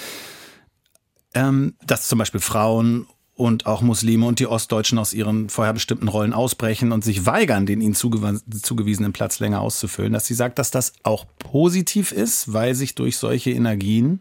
[1.34, 3.06] ähm, dass zum Beispiel Frauen
[3.40, 7.64] und auch Muslime und die Ostdeutschen aus ihren vorher bestimmten Rollen ausbrechen und sich weigern,
[7.64, 12.74] den ihnen zugewiesenen Platz länger auszufüllen, dass sie sagt, dass das auch positiv ist, weil
[12.74, 14.20] sich durch solche Energien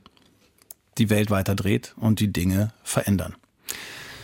[0.98, 3.36] die Welt weiter dreht und die Dinge verändern.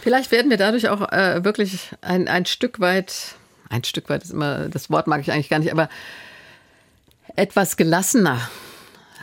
[0.02, 3.36] Vielleicht werden wir dadurch auch äh, wirklich ein, ein Stück weit,
[3.70, 5.90] ein Stück weit ist immer, das Wort mag ich eigentlich gar nicht, aber
[7.36, 8.40] etwas gelassener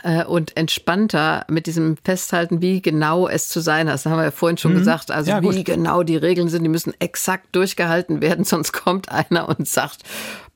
[0.03, 3.95] äh, und entspannter mit diesem Festhalten, wie genau es zu sein hat.
[3.95, 4.79] Das haben wir ja vorhin schon mhm.
[4.79, 5.11] gesagt.
[5.11, 9.49] Also ja, wie genau die Regeln sind, die müssen exakt durchgehalten werden, sonst kommt einer
[9.49, 10.03] und sagt,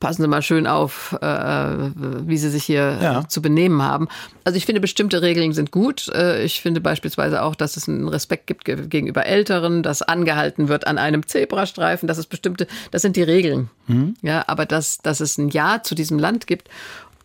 [0.00, 3.20] passen Sie mal schön auf, äh, wie Sie sich hier ja.
[3.20, 4.08] äh, zu benehmen haben.
[4.44, 6.08] Also ich finde, bestimmte Regeln sind gut.
[6.08, 10.86] Äh, ich finde beispielsweise auch, dass es einen Respekt gibt gegenüber Älteren, dass angehalten wird
[10.86, 13.70] an einem Zebrastreifen, dass es bestimmte, das sind die Regeln.
[13.86, 14.14] Mhm.
[14.22, 16.68] Ja, aber dass, dass es ein Ja zu diesem Land gibt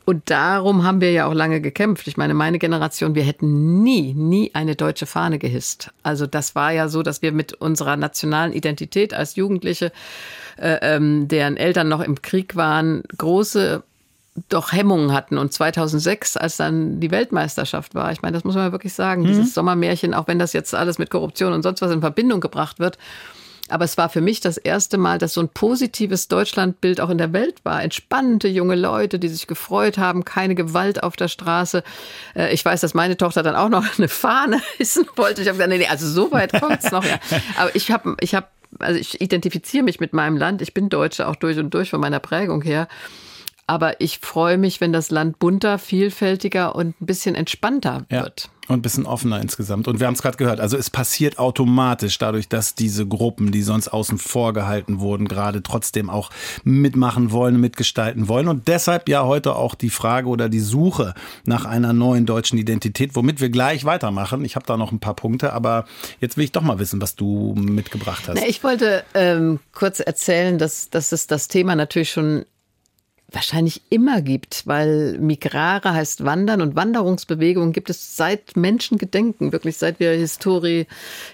[0.05, 2.07] und darum haben wir ja auch lange gekämpft.
[2.07, 5.91] Ich meine, meine Generation, wir hätten nie, nie eine deutsche Fahne gehisst.
[6.03, 9.93] Also das war ja so, dass wir mit unserer nationalen Identität als Jugendliche,
[10.57, 13.83] äh, ähm, deren Eltern noch im Krieg waren, große
[14.49, 15.37] doch Hemmungen hatten.
[15.37, 19.27] Und 2006, als dann die Weltmeisterschaft war, ich meine, das muss man wirklich sagen, mhm.
[19.27, 22.79] dieses Sommermärchen, auch wenn das jetzt alles mit Korruption und sonst was in Verbindung gebracht
[22.79, 22.97] wird,
[23.69, 27.17] aber es war für mich das erste Mal, dass so ein positives Deutschlandbild auch in
[27.17, 27.81] der Welt war.
[27.81, 31.83] Entspannte junge Leute, die sich gefreut haben, keine Gewalt auf der Straße.
[32.35, 35.41] Äh, ich weiß, dass meine Tochter dann auch noch eine Fahne hissen wollte.
[35.41, 37.05] Ich habe gesagt, nee, nee, also so weit kommt es noch.
[37.05, 37.19] Ja.
[37.57, 38.47] Aber ich habe, ich habe,
[38.79, 40.61] also ich identifiziere mich mit meinem Land.
[40.61, 42.89] Ich bin Deutsche auch durch und durch von meiner Prägung her.
[43.65, 48.23] Aber ich freue mich, wenn das Land bunter, vielfältiger und ein bisschen entspannter ja.
[48.23, 48.49] wird.
[48.67, 49.89] Und ein bisschen offener insgesamt.
[49.89, 53.61] Und wir haben es gerade gehört, also es passiert automatisch dadurch, dass diese Gruppen, die
[53.61, 56.29] sonst außen vor gehalten wurden, gerade trotzdem auch
[56.63, 58.47] mitmachen wollen, mitgestalten wollen.
[58.47, 61.13] Und deshalb ja heute auch die Frage oder die Suche
[61.45, 64.45] nach einer neuen deutschen Identität, womit wir gleich weitermachen.
[64.45, 65.85] Ich habe da noch ein paar Punkte, aber
[66.21, 68.41] jetzt will ich doch mal wissen, was du mitgebracht hast.
[68.47, 72.45] ich wollte ähm, kurz erzählen, dass, dass es das Thema natürlich schon
[73.33, 79.99] wahrscheinlich immer gibt, weil Migrare heißt Wandern und Wanderungsbewegungen gibt es seit Menschengedenken, wirklich seit
[79.99, 80.87] wir Historie,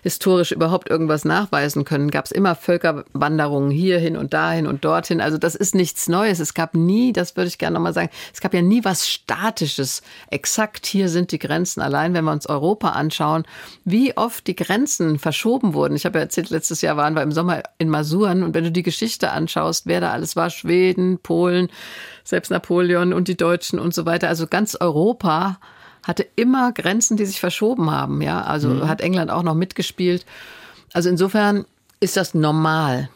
[0.04, 5.22] historisch überhaupt irgendwas nachweisen können, gab es immer Völkerwanderungen hierhin und dahin und dorthin.
[5.22, 6.40] Also das ist nichts Neues.
[6.40, 10.02] Es gab nie, das würde ich gerne nochmal sagen, es gab ja nie was Statisches.
[10.30, 11.82] Exakt hier sind die Grenzen.
[11.82, 13.44] Allein wenn wir uns Europa anschauen,
[13.84, 15.96] wie oft die Grenzen verschoben wurden.
[15.96, 18.72] Ich habe ja erzählt, letztes Jahr waren wir im Sommer in Masuren und wenn du
[18.72, 21.70] die Geschichte anschaust, wer da alles war, Schweden, Polen,
[22.24, 24.28] selbst Napoleon und die Deutschen und so weiter.
[24.28, 25.60] Also ganz Europa
[26.04, 28.22] hatte immer Grenzen, die sich verschoben haben.
[28.22, 28.88] Ja, also mhm.
[28.88, 30.26] hat England auch noch mitgespielt.
[30.94, 31.66] Also insofern
[32.00, 33.10] ist das normal.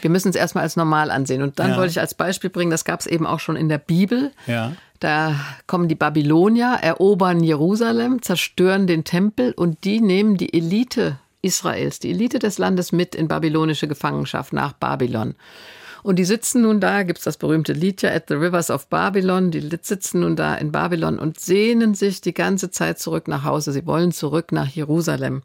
[0.00, 1.42] Wir müssen es erstmal als normal ansehen.
[1.42, 1.76] Und dann ja.
[1.76, 4.32] wollte ich als Beispiel bringen, das gab es eben auch schon in der Bibel.
[4.46, 4.72] Ja.
[5.00, 5.34] Da
[5.66, 12.10] kommen die Babylonier, erobern Jerusalem, zerstören den Tempel und die nehmen die Elite Israels, die
[12.10, 15.34] Elite des Landes mit in babylonische Gefangenschaft nach Babylon.
[16.02, 19.50] Und die sitzen nun da, gibt's das berühmte Lied ja, At the Rivers of Babylon,
[19.50, 23.72] die sitzen nun da in Babylon und sehnen sich die ganze Zeit zurück nach Hause.
[23.72, 25.42] Sie wollen zurück nach Jerusalem.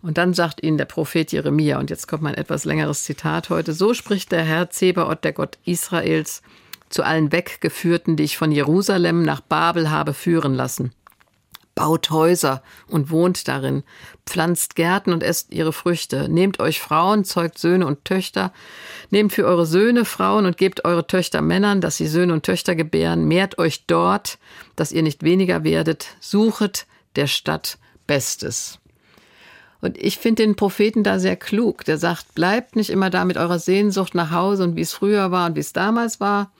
[0.00, 3.72] Und dann sagt ihnen der Prophet Jeremia, und jetzt kommt mein etwas längeres Zitat heute,
[3.72, 6.42] so spricht der Herr Zebaoth, der Gott Israels,
[6.88, 10.92] zu allen Weggeführten, die ich von Jerusalem nach Babel habe führen lassen
[11.74, 13.82] baut Häuser und wohnt darin,
[14.26, 18.52] pflanzt Gärten und esst ihre Früchte, nehmt euch Frauen, zeugt Söhne und Töchter,
[19.10, 22.74] nehmt für eure Söhne Frauen und gebt eure Töchter Männern, dass sie Söhne und Töchter
[22.74, 24.38] gebären, mehrt euch dort,
[24.76, 28.78] dass ihr nicht weniger werdet, suchet der Stadt Bestes.
[29.80, 31.84] Und ich finde den Propheten da sehr klug.
[31.84, 35.30] Der sagt, bleibt nicht immer da mit eurer Sehnsucht nach Hause und wie es früher
[35.32, 36.52] war und wie es damals war,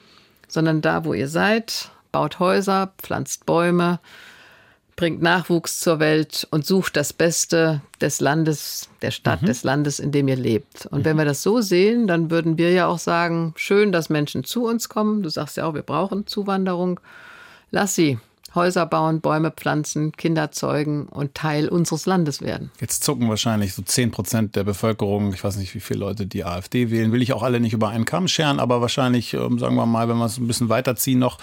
[0.48, 4.00] sondern da, wo ihr seid, baut Häuser, pflanzt Bäume,
[5.02, 9.46] bringt Nachwuchs zur Welt und sucht das Beste des Landes, der Stadt, mhm.
[9.46, 10.86] des Landes, in dem ihr lebt.
[10.86, 11.04] Und mhm.
[11.06, 14.64] wenn wir das so sehen, dann würden wir ja auch sagen, schön, dass Menschen zu
[14.64, 15.24] uns kommen.
[15.24, 17.00] Du sagst ja auch, wir brauchen Zuwanderung.
[17.72, 18.20] Lass sie
[18.54, 22.70] Häuser bauen, Bäume pflanzen, Kinder zeugen und Teil unseres Landes werden.
[22.80, 26.44] Jetzt zucken wahrscheinlich so 10 Prozent der Bevölkerung, ich weiß nicht, wie viele Leute die
[26.44, 29.74] AfD wählen, will ich auch alle nicht über einen Kamm scheren, aber wahrscheinlich, ähm, sagen
[29.74, 31.38] wir mal, wenn wir es ein bisschen weiterziehen, noch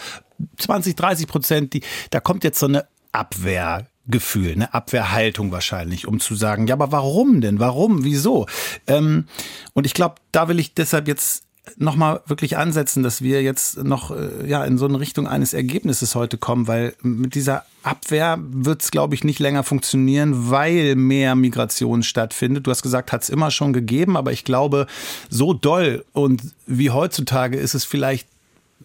[0.60, 6.36] 20, 30 Prozent, die, da kommt jetzt so eine Abwehrgefühl, eine Abwehrhaltung wahrscheinlich, um zu
[6.36, 7.60] sagen, ja, aber warum denn?
[7.60, 8.04] Warum?
[8.04, 8.48] Wieso?
[8.88, 9.26] Ähm,
[9.74, 11.44] und ich glaube, da will ich deshalb jetzt
[11.78, 16.16] nochmal wirklich ansetzen, dass wir jetzt noch äh, ja in so eine Richtung eines Ergebnisses
[16.16, 21.36] heute kommen, weil mit dieser Abwehr wird es, glaube ich, nicht länger funktionieren, weil mehr
[21.36, 22.68] Migration stattfindet.
[22.68, 24.88] Du hast gesagt, hat es immer schon gegeben, aber ich glaube,
[25.30, 28.28] so doll und wie heutzutage ist es vielleicht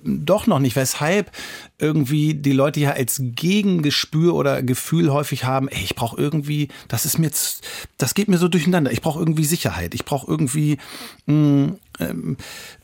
[0.04, 1.30] doch noch nicht, weshalb
[1.78, 7.04] irgendwie die Leute ja als Gegengespür oder Gefühl häufig haben, ey, ich brauche irgendwie, das
[7.04, 7.64] ist mir jetzt,
[7.98, 10.78] das geht mir so durcheinander, ich brauche irgendwie Sicherheit, ich brauche irgendwie,
[11.26, 12.36] mh, mm, ähm,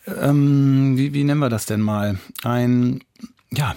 [0.06, 2.18] ähm, wie, wie nennen wir das denn mal?
[2.42, 3.00] Ein,
[3.50, 3.74] ja,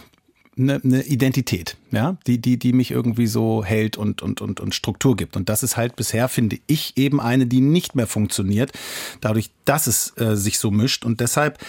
[0.58, 4.75] eine, eine Identität, ja, die, die, die mich irgendwie so hält und, und, und, und
[4.75, 5.36] Struktur gibt.
[5.36, 8.71] Und das ist halt bisher, finde ich, eben eine, die nicht mehr funktioniert,
[9.21, 11.06] dadurch, dass es äh, sich so mischt.
[11.06, 11.60] Und deshalb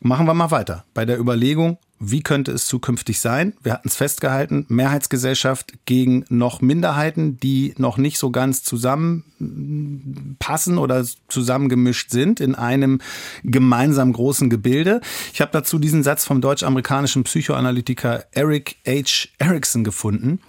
[0.00, 3.54] Machen wir mal weiter bei der Überlegung, wie könnte es zukünftig sein?
[3.62, 11.06] Wir hatten es festgehalten, Mehrheitsgesellschaft gegen noch Minderheiten, die noch nicht so ganz zusammenpassen oder
[11.28, 13.00] zusammengemischt sind in einem
[13.44, 15.00] gemeinsam großen Gebilde.
[15.32, 19.28] Ich habe dazu diesen Satz vom deutsch-amerikanischen Psychoanalytiker Eric H.
[19.38, 20.40] Erickson gefunden.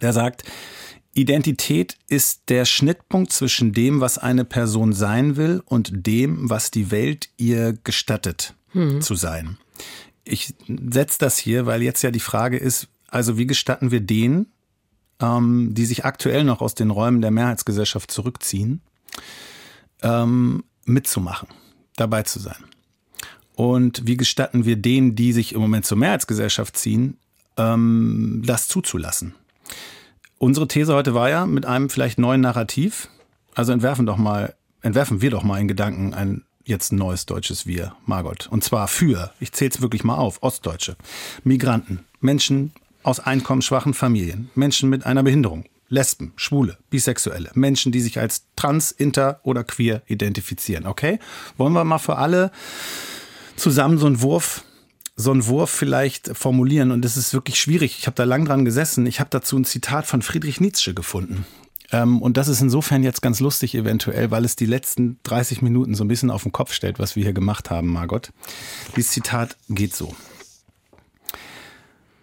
[0.00, 0.44] Der sagt,
[1.14, 6.90] Identität ist der Schnittpunkt zwischen dem, was eine Person sein will und dem, was die
[6.90, 9.00] Welt ihr gestattet mhm.
[9.00, 9.58] zu sein.
[10.24, 14.46] Ich setze das hier, weil jetzt ja die Frage ist, also wie gestatten wir denen,
[15.20, 18.80] ähm, die sich aktuell noch aus den Räumen der Mehrheitsgesellschaft zurückziehen,
[20.02, 21.48] ähm, mitzumachen,
[21.96, 22.64] dabei zu sein?
[23.54, 27.18] Und wie gestatten wir denen, die sich im Moment zur Mehrheitsgesellschaft ziehen,
[27.56, 29.36] ähm, das zuzulassen?
[30.44, 33.08] Unsere These heute war ja mit einem vielleicht neuen Narrativ.
[33.54, 37.96] Also entwerfen doch mal, entwerfen wir doch mal in Gedanken ein jetzt neues deutsches Wir,
[38.04, 38.48] Margot.
[38.50, 40.98] Und zwar für, ich zähle es wirklich mal auf, Ostdeutsche,
[41.44, 48.18] Migranten, Menschen aus einkommensschwachen Familien, Menschen mit einer Behinderung, Lesben, Schwule, Bisexuelle, Menschen, die sich
[48.18, 50.84] als trans, inter oder queer identifizieren.
[50.84, 51.20] Okay?
[51.56, 52.50] Wollen wir mal für alle
[53.56, 54.62] zusammen so einen Wurf
[55.16, 56.90] so einen Wurf vielleicht formulieren.
[56.90, 57.98] Und das ist wirklich schwierig.
[57.98, 59.06] Ich habe da lang dran gesessen.
[59.06, 61.46] Ich habe dazu ein Zitat von Friedrich Nietzsche gefunden.
[61.92, 65.94] Ähm, und das ist insofern jetzt ganz lustig eventuell, weil es die letzten 30 Minuten
[65.94, 68.32] so ein bisschen auf den Kopf stellt, was wir hier gemacht haben, Margot.
[68.96, 70.14] Dieses Zitat geht so.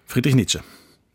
[0.06, 0.62] Friedrich Nietzsche.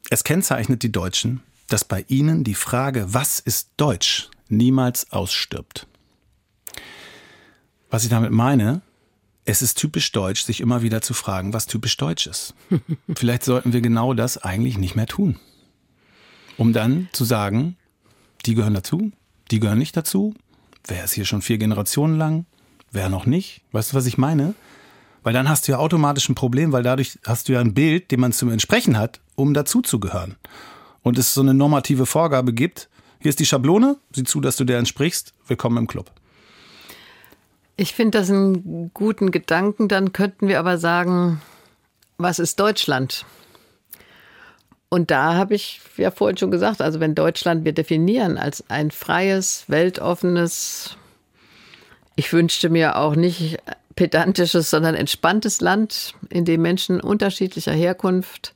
[0.08, 5.86] Es kennzeichnet die Deutschen, dass bei ihnen die Frage, was ist Deutsch, niemals ausstirbt.
[7.90, 8.82] Was ich damit meine,
[9.46, 12.54] es ist typisch deutsch, sich immer wieder zu fragen, was typisch deutsch ist.
[13.16, 15.38] Vielleicht sollten wir genau das eigentlich nicht mehr tun.
[16.58, 17.76] Um dann zu sagen,
[18.44, 19.12] die gehören dazu,
[19.50, 20.34] die gehören nicht dazu.
[20.86, 22.46] Wer ist hier schon vier Generationen lang?
[22.90, 23.62] Wer noch nicht?
[23.72, 24.54] Weißt du, was ich meine?
[25.22, 28.10] Weil dann hast du ja automatisch ein Problem, weil dadurch hast du ja ein Bild,
[28.10, 30.36] dem man zu entsprechen hat, um dazuzugehören.
[31.02, 32.88] Und es so eine normative Vorgabe gibt,
[33.20, 36.10] hier ist die Schablone, sieh zu, dass du der entsprichst, willkommen im Club.
[37.76, 39.88] Ich finde das einen guten Gedanken.
[39.88, 41.40] Dann könnten wir aber sagen,
[42.16, 43.26] was ist Deutschland?
[44.88, 48.90] Und da habe ich ja vorhin schon gesagt, also wenn Deutschland wir definieren als ein
[48.90, 50.96] freies, weltoffenes,
[52.14, 53.58] ich wünschte mir auch nicht
[53.96, 58.54] pedantisches, sondern entspanntes Land, in dem Menschen unterschiedlicher Herkunft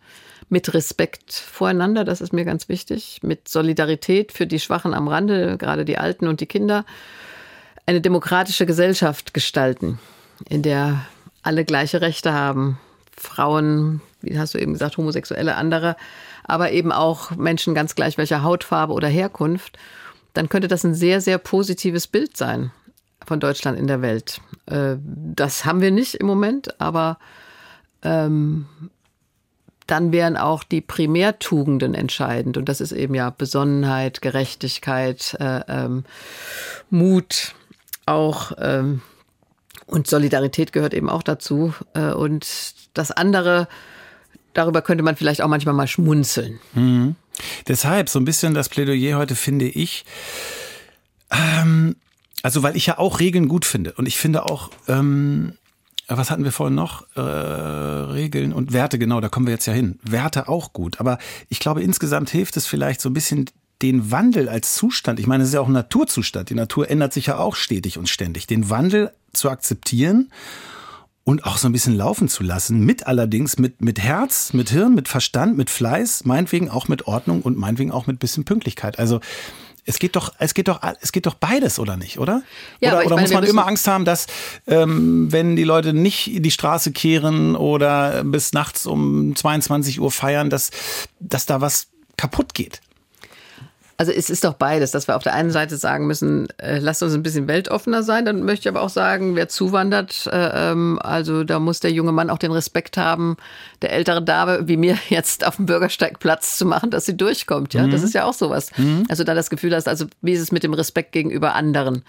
[0.49, 5.57] mit Respekt voreinander, das ist mir ganz wichtig, mit Solidarität für die Schwachen am Rande,
[5.59, 6.85] gerade die Alten und die Kinder,
[7.91, 9.99] eine demokratische Gesellschaft gestalten,
[10.49, 11.07] in der
[11.43, 12.79] alle gleiche Rechte haben.
[13.17, 15.97] Frauen, wie hast du eben gesagt, Homosexuelle, andere,
[16.45, 19.77] aber eben auch Menschen ganz gleich welcher Hautfarbe oder Herkunft,
[20.35, 22.71] dann könnte das ein sehr, sehr positives Bild sein
[23.27, 24.41] von Deutschland in der Welt.
[24.67, 27.19] Äh, das haben wir nicht im Moment, aber
[28.03, 28.67] ähm,
[29.89, 32.57] dann wären auch die Primärtugenden entscheidend.
[32.57, 36.05] Und das ist eben ja Besonnenheit, Gerechtigkeit, äh, ähm,
[36.89, 37.57] Mut,
[38.11, 39.01] auch ähm,
[39.87, 41.75] und Solidarität gehört eben auch dazu.
[41.95, 42.47] Äh, und
[42.95, 43.69] das andere,
[44.53, 46.61] darüber könnte man vielleicht auch manchmal mal schmunzeln.
[46.75, 47.17] Mhm.
[47.69, 50.05] Deshalb so ein bisschen das Plädoyer heute finde ich.
[51.31, 51.97] Ähm,
[52.43, 55.55] also weil ich ja auch Regeln gut finde und ich finde auch ähm,
[56.17, 57.07] was hatten wir vorhin noch?
[57.15, 60.01] Äh, Regeln und Werte, genau, da kommen wir jetzt ja hin.
[60.03, 60.99] Werte auch gut.
[60.99, 63.47] Aber ich glaube, insgesamt hilft es vielleicht so ein bisschen
[63.83, 67.13] den Wandel als Zustand, ich meine, es ist ja auch ein Naturzustand, die Natur ändert
[67.13, 70.31] sich ja auch stetig und ständig, den Wandel zu akzeptieren
[71.25, 74.95] und auch so ein bisschen laufen zu lassen, mit allerdings mit, mit Herz, mit Hirn,
[74.95, 78.99] mit Verstand, mit Fleiß, meinetwegen auch mit Ordnung und meinetwegen auch mit bisschen Pünktlichkeit.
[78.99, 79.21] Also
[79.87, 82.43] es geht doch, es geht doch, es geht doch beides, oder nicht, oder?
[82.81, 84.27] Ja, oder, oder meine, muss man immer Angst haben, dass
[84.67, 90.51] ähm, wenn die Leute nicht die Straße kehren oder bis nachts um 22 Uhr feiern,
[90.51, 90.71] dass,
[91.19, 92.81] dass da was kaputt geht?
[94.01, 97.03] Also es ist doch beides, dass wir auf der einen Seite sagen müssen, äh, lasst
[97.03, 98.25] uns ein bisschen weltoffener sein.
[98.25, 102.11] Dann möchte ich aber auch sagen, wer zuwandert, äh, ähm, also da muss der junge
[102.11, 103.37] Mann auch den Respekt haben,
[103.83, 107.75] der ältere Dame wie mir jetzt auf dem Bürgersteig Platz zu machen, dass sie durchkommt.
[107.75, 107.91] Ja, mhm.
[107.91, 108.71] das ist ja auch sowas.
[108.79, 109.05] Mhm.
[109.11, 112.03] Also da das Gefühl hast, also wie ist es mit dem Respekt gegenüber anderen?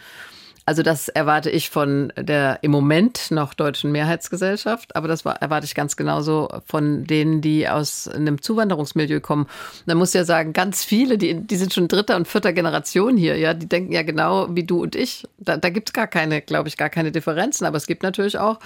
[0.72, 5.76] Also das erwarte ich von der im Moment noch deutschen Mehrheitsgesellschaft, aber das erwarte ich
[5.76, 9.48] ganz genauso von denen, die aus einem Zuwanderungsmilieu kommen.
[9.86, 13.36] Man muss ja sagen, ganz viele, die, die sind schon dritter und vierter Generation hier,
[13.36, 15.28] ja, die denken ja genau wie du und ich.
[15.40, 18.38] Da, da gibt es gar keine, glaube ich, gar keine Differenzen, aber es gibt natürlich
[18.38, 18.62] auch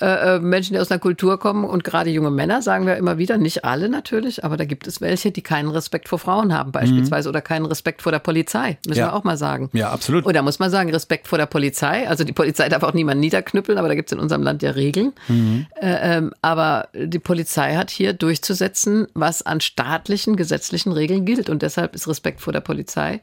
[0.00, 3.18] äh, äh, Menschen, die aus einer Kultur kommen und gerade junge Männer, sagen wir immer
[3.18, 6.72] wieder, nicht alle natürlich, aber da gibt es welche, die keinen Respekt vor Frauen haben
[6.72, 7.32] beispielsweise mhm.
[7.34, 9.08] oder keinen Respekt vor der Polizei, müssen ja.
[9.08, 9.68] wir auch mal sagen.
[9.74, 10.24] Ja, absolut.
[10.24, 12.08] Oder muss man sagen, Respekt vor der Polizei.
[12.08, 14.70] Also die Polizei darf auch niemanden niederknüppeln, aber da gibt es in unserem Land ja
[14.70, 15.12] Regeln.
[15.28, 15.66] Mhm.
[15.80, 21.50] Äh, ähm, aber die Polizei hat hier durchzusetzen, was an staatlichen, gesetzlichen Regeln gilt.
[21.50, 23.20] Und deshalb ist Respekt vor der Polizei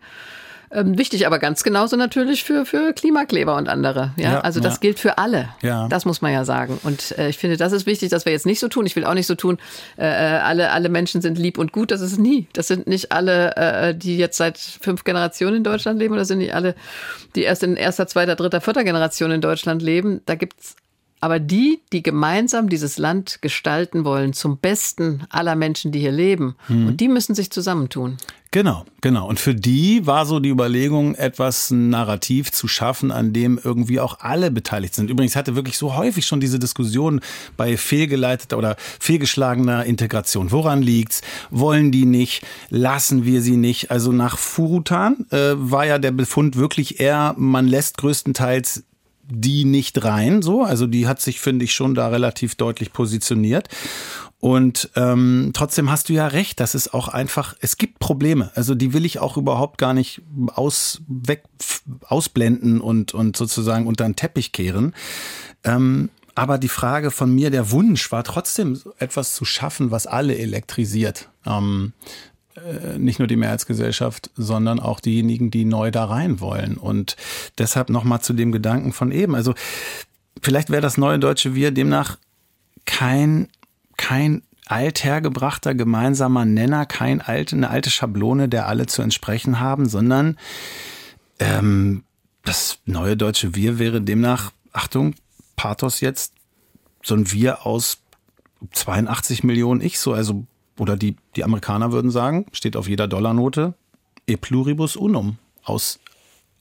[0.72, 4.13] ähm, wichtig, aber ganz genauso natürlich für, für Klimakleber und andere.
[4.17, 4.80] Ja, ja also das ja.
[4.82, 5.49] gilt für alle.
[5.61, 5.88] Ja.
[5.88, 6.80] Das muss man ja sagen.
[6.84, 8.86] Und äh, ich finde, das ist wichtig, dass wir jetzt nicht so tun.
[8.86, 9.57] Ich will auch nicht so tun,
[9.97, 11.91] äh, äh, alle, alle Menschen sind lieb und gut.
[11.91, 12.47] Das ist nie.
[12.53, 16.13] Das sind nicht alle, äh, die jetzt seit fünf Generationen in Deutschland leben.
[16.13, 16.76] Oder sind nicht alle,
[17.36, 20.22] die erst in erster, zweiter, dritter, vierter Generation in Deutschland leben.
[20.26, 20.76] Da gibt's
[21.22, 26.55] aber die, die gemeinsam dieses Land gestalten wollen, zum Besten aller Menschen, die hier leben,
[26.67, 26.88] mhm.
[26.88, 28.17] und die müssen sich zusammentun.
[28.52, 29.28] Genau, genau.
[29.28, 34.22] Und für die war so die Überlegung, etwas Narrativ zu schaffen, an dem irgendwie auch
[34.22, 35.12] alle beteiligt sind.
[35.12, 37.22] Übrigens hatte wirklich so häufig schon diese Diskussion
[37.58, 40.52] bei fehlgeleiteter oder fehlgeschlagener Integration.
[40.52, 41.22] Woran liegt's?
[41.52, 42.43] Wollen die nicht?
[42.72, 43.91] Lassen wir sie nicht?
[43.91, 48.84] Also nach Furutan äh, war ja der Befund wirklich eher, man lässt größtenteils
[49.32, 50.64] die nicht rein, so.
[50.64, 53.70] Also die hat sich, finde ich, schon da relativ deutlich positioniert.
[54.39, 58.51] Und ähm, trotzdem hast du ja recht, dass es auch einfach, es gibt Probleme.
[58.55, 60.21] Also die will ich auch überhaupt gar nicht
[60.55, 61.43] aus, weg,
[62.07, 64.93] ausblenden und, und sozusagen unter den Teppich kehren.
[65.65, 70.37] Ähm, aber die Frage von mir, der Wunsch war trotzdem etwas zu schaffen, was alle
[70.37, 71.27] elektrisiert.
[71.45, 71.91] Ähm,
[72.55, 76.77] äh, nicht nur die Mehrheitsgesellschaft, sondern auch diejenigen, die neu da rein wollen.
[76.77, 77.17] Und
[77.57, 79.35] deshalb nochmal zu dem Gedanken von eben.
[79.35, 79.53] Also
[80.41, 82.17] vielleicht wäre das neue deutsche Wir demnach
[82.85, 83.49] kein,
[84.00, 90.38] kein althergebrachter gemeinsamer Nenner, kein alte, eine alte Schablone, der alle zu entsprechen haben, sondern
[91.39, 92.04] ähm,
[92.43, 95.16] das neue deutsche Wir wäre demnach, Achtung,
[95.58, 96.34] Pathos jetzt,
[97.04, 98.00] so ein Wir aus
[98.72, 100.45] 82 Millionen Ich, so, also,
[100.78, 103.74] oder die, die Amerikaner würden sagen, steht auf jeder Dollarnote,
[104.28, 106.00] e pluribus unum, aus,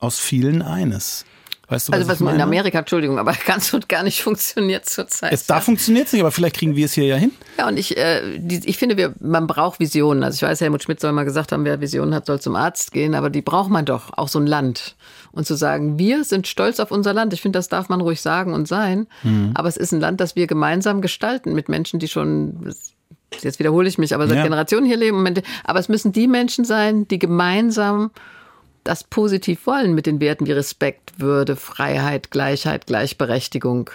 [0.01, 1.25] aus vielen eines.
[1.71, 2.37] Weißt du, was also was ich meine?
[2.37, 5.33] in Amerika, Entschuldigung, aber ganz und gar nicht funktioniert zurzeit.
[5.33, 7.33] Es, da funktioniert es nicht, aber vielleicht kriegen wir es hier ja hin.
[7.59, 10.23] Ja, und ich, äh, die, ich finde, wir, man braucht Visionen.
[10.23, 12.93] Also ich weiß, Helmut Schmidt soll mal gesagt haben, wer Visionen hat, soll zum Arzt
[12.93, 14.97] gehen, aber die braucht man doch, auch so ein Land.
[15.31, 17.35] Und zu sagen, wir sind stolz auf unser Land.
[17.35, 19.07] Ich finde, das darf man ruhig sagen und sein.
[19.23, 19.51] Mhm.
[19.55, 22.75] Aber es ist ein Land, das wir gemeinsam gestalten mit Menschen, die schon
[23.43, 24.43] jetzt wiederhole ich mich, aber seit Ja.
[24.43, 25.23] Generationen hier leben.
[25.65, 28.11] Aber es müssen die Menschen sein, die gemeinsam
[28.85, 33.91] das positiv wollen mit den Werten wie Respekt, Würde, Freiheit, Gleichheit, Gleichberechtigung.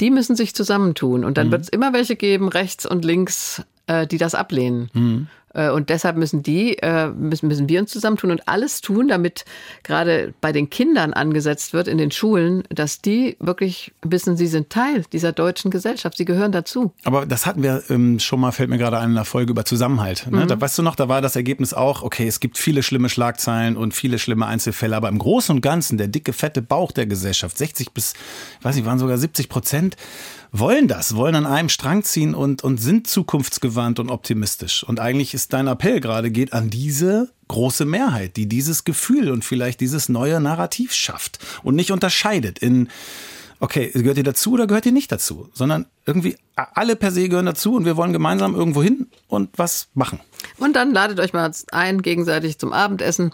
[0.00, 1.24] Die müssen sich zusammentun.
[1.24, 1.52] Und dann Mhm.
[1.52, 4.90] wird es immer welche geben, rechts und links, äh, die das ablehnen.
[4.94, 5.26] Mhm.
[5.54, 9.44] Äh, Und deshalb müssen die, äh, müssen, müssen wir uns zusammentun und alles tun, damit
[9.82, 14.70] gerade bei den Kindern angesetzt wird in den Schulen, dass die wirklich wissen, sie sind
[14.70, 16.16] Teil dieser deutschen Gesellschaft.
[16.16, 16.92] Sie gehören dazu.
[17.04, 19.64] Aber das hatten wir ähm, schon mal, fällt mir gerade ein, in einer Folge über
[19.64, 20.26] Zusammenhalt.
[20.30, 20.44] Ne?
[20.44, 20.48] Mhm.
[20.48, 23.76] Da, weißt du noch, da war das Ergebnis auch, okay, es gibt viele schlimme Schlagzeilen
[23.76, 27.58] und viele schlimme Einzelfälle, aber im Großen und Ganzen, der dicke, fette Bauch der Gesellschaft,
[27.58, 28.14] 60 bis,
[28.58, 29.96] ich weiß nicht, waren sogar 70 Prozent,
[30.52, 34.84] wollen das, wollen an einem Strang ziehen und, und sind zukunftsgewandt und optimistisch.
[34.84, 39.44] Und eigentlich ist dein Appell gerade, geht an diese große Mehrheit, die dieses Gefühl und
[39.44, 42.88] vielleicht dieses neue Narrativ schafft und nicht unterscheidet in
[43.62, 45.48] okay, gehört ihr dazu oder gehört ihr nicht dazu?
[45.54, 49.88] Sondern irgendwie alle per se gehören dazu und wir wollen gemeinsam irgendwo hin und was
[49.94, 50.18] machen.
[50.58, 53.32] Und dann ladet euch mal ein, gegenseitig zum Abendessen.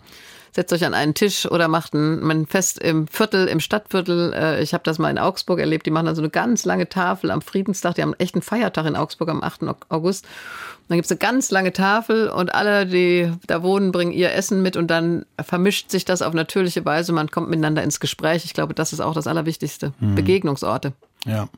[0.52, 4.32] Setzt euch an einen Tisch oder macht ein, ein Fest im Viertel, im Stadtviertel.
[4.32, 5.86] Äh, Ich habe das mal in Augsburg erlebt.
[5.86, 7.94] Die machen dann so eine ganz lange Tafel am Friedenstag.
[7.94, 9.62] Die haben echt einen Feiertag in Augsburg am 8.
[9.88, 10.24] August.
[10.24, 14.62] Und dann gibt's eine ganz lange Tafel und alle, die da wohnen, bringen ihr Essen
[14.62, 17.12] mit und dann vermischt sich das auf natürliche Weise.
[17.12, 18.44] Man kommt miteinander ins Gespräch.
[18.46, 19.92] Ich glaube, das ist auch das Allerwichtigste.
[20.00, 20.14] Mhm.
[20.14, 20.92] Begegnungsorte.
[21.26, 21.48] Ja.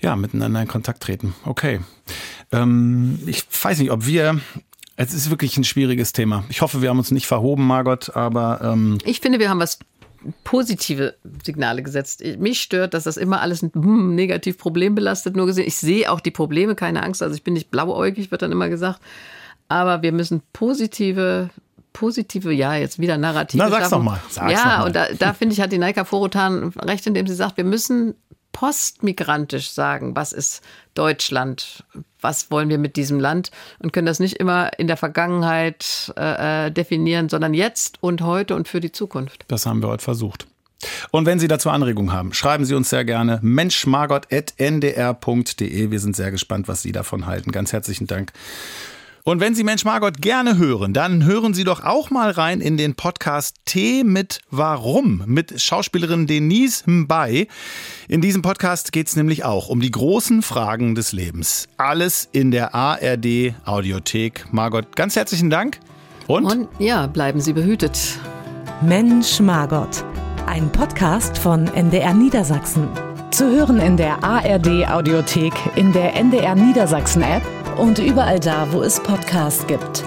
[0.00, 1.34] Ja, miteinander in Kontakt treten.
[1.44, 1.80] Okay.
[2.52, 4.40] Ähm, ich weiß nicht, ob wir.
[5.00, 6.42] Es ist wirklich ein schwieriges Thema.
[6.48, 9.78] Ich hoffe, wir haben uns nicht verhoben, Margot, aber ähm, Ich finde, wir haben was
[10.42, 12.20] positive Signale gesetzt.
[12.38, 15.68] Mich stört, dass das immer alles hm, negativ problembelastet nur gesehen.
[15.68, 17.22] Ich sehe auch die Probleme, keine Angst.
[17.22, 19.00] Also ich bin nicht blauäugig, wird dann immer gesagt.
[19.68, 21.50] Aber wir müssen positive
[21.92, 23.98] positive, ja, jetzt wieder Narrative Na, sag's schaffen.
[23.98, 24.20] doch mal.
[24.28, 24.86] Sag's ja, doch mal.
[24.86, 28.14] und da, da finde ich, hat die Naika Vorotan recht, indem sie sagt, wir müssen
[28.58, 30.62] postmigrantisch sagen, was ist
[30.94, 31.84] Deutschland,
[32.20, 36.66] was wollen wir mit diesem Land und können das nicht immer in der Vergangenheit äh,
[36.66, 39.44] äh, definieren, sondern jetzt und heute und für die Zukunft.
[39.46, 40.48] das haben wir heute versucht.
[41.12, 45.90] Und wenn Sie dazu Anregungen haben, schreiben Sie uns sehr gerne menschmargot.ndr.de.
[45.92, 47.52] Wir sind sehr gespannt, was Sie davon halten.
[47.52, 48.32] Ganz herzlichen Dank.
[49.28, 52.78] Und wenn Sie Mensch Margot gerne hören, dann hören Sie doch auch mal rein in
[52.78, 57.46] den Podcast Tee mit Warum mit Schauspielerin Denise Mbay.
[58.08, 61.68] In diesem Podcast geht es nämlich auch um die großen Fragen des Lebens.
[61.76, 64.46] Alles in der ARD Audiothek.
[64.50, 65.78] Margot, ganz herzlichen Dank.
[66.26, 66.46] Und?
[66.46, 68.18] Und ja, bleiben Sie behütet.
[68.80, 70.06] Mensch Margot.
[70.46, 72.88] Ein Podcast von NDR Niedersachsen.
[73.30, 77.42] Zu hören in der ARD Audiothek, in der NDR Niedersachsen App
[77.78, 80.04] und überall da, wo es Podcasts gibt.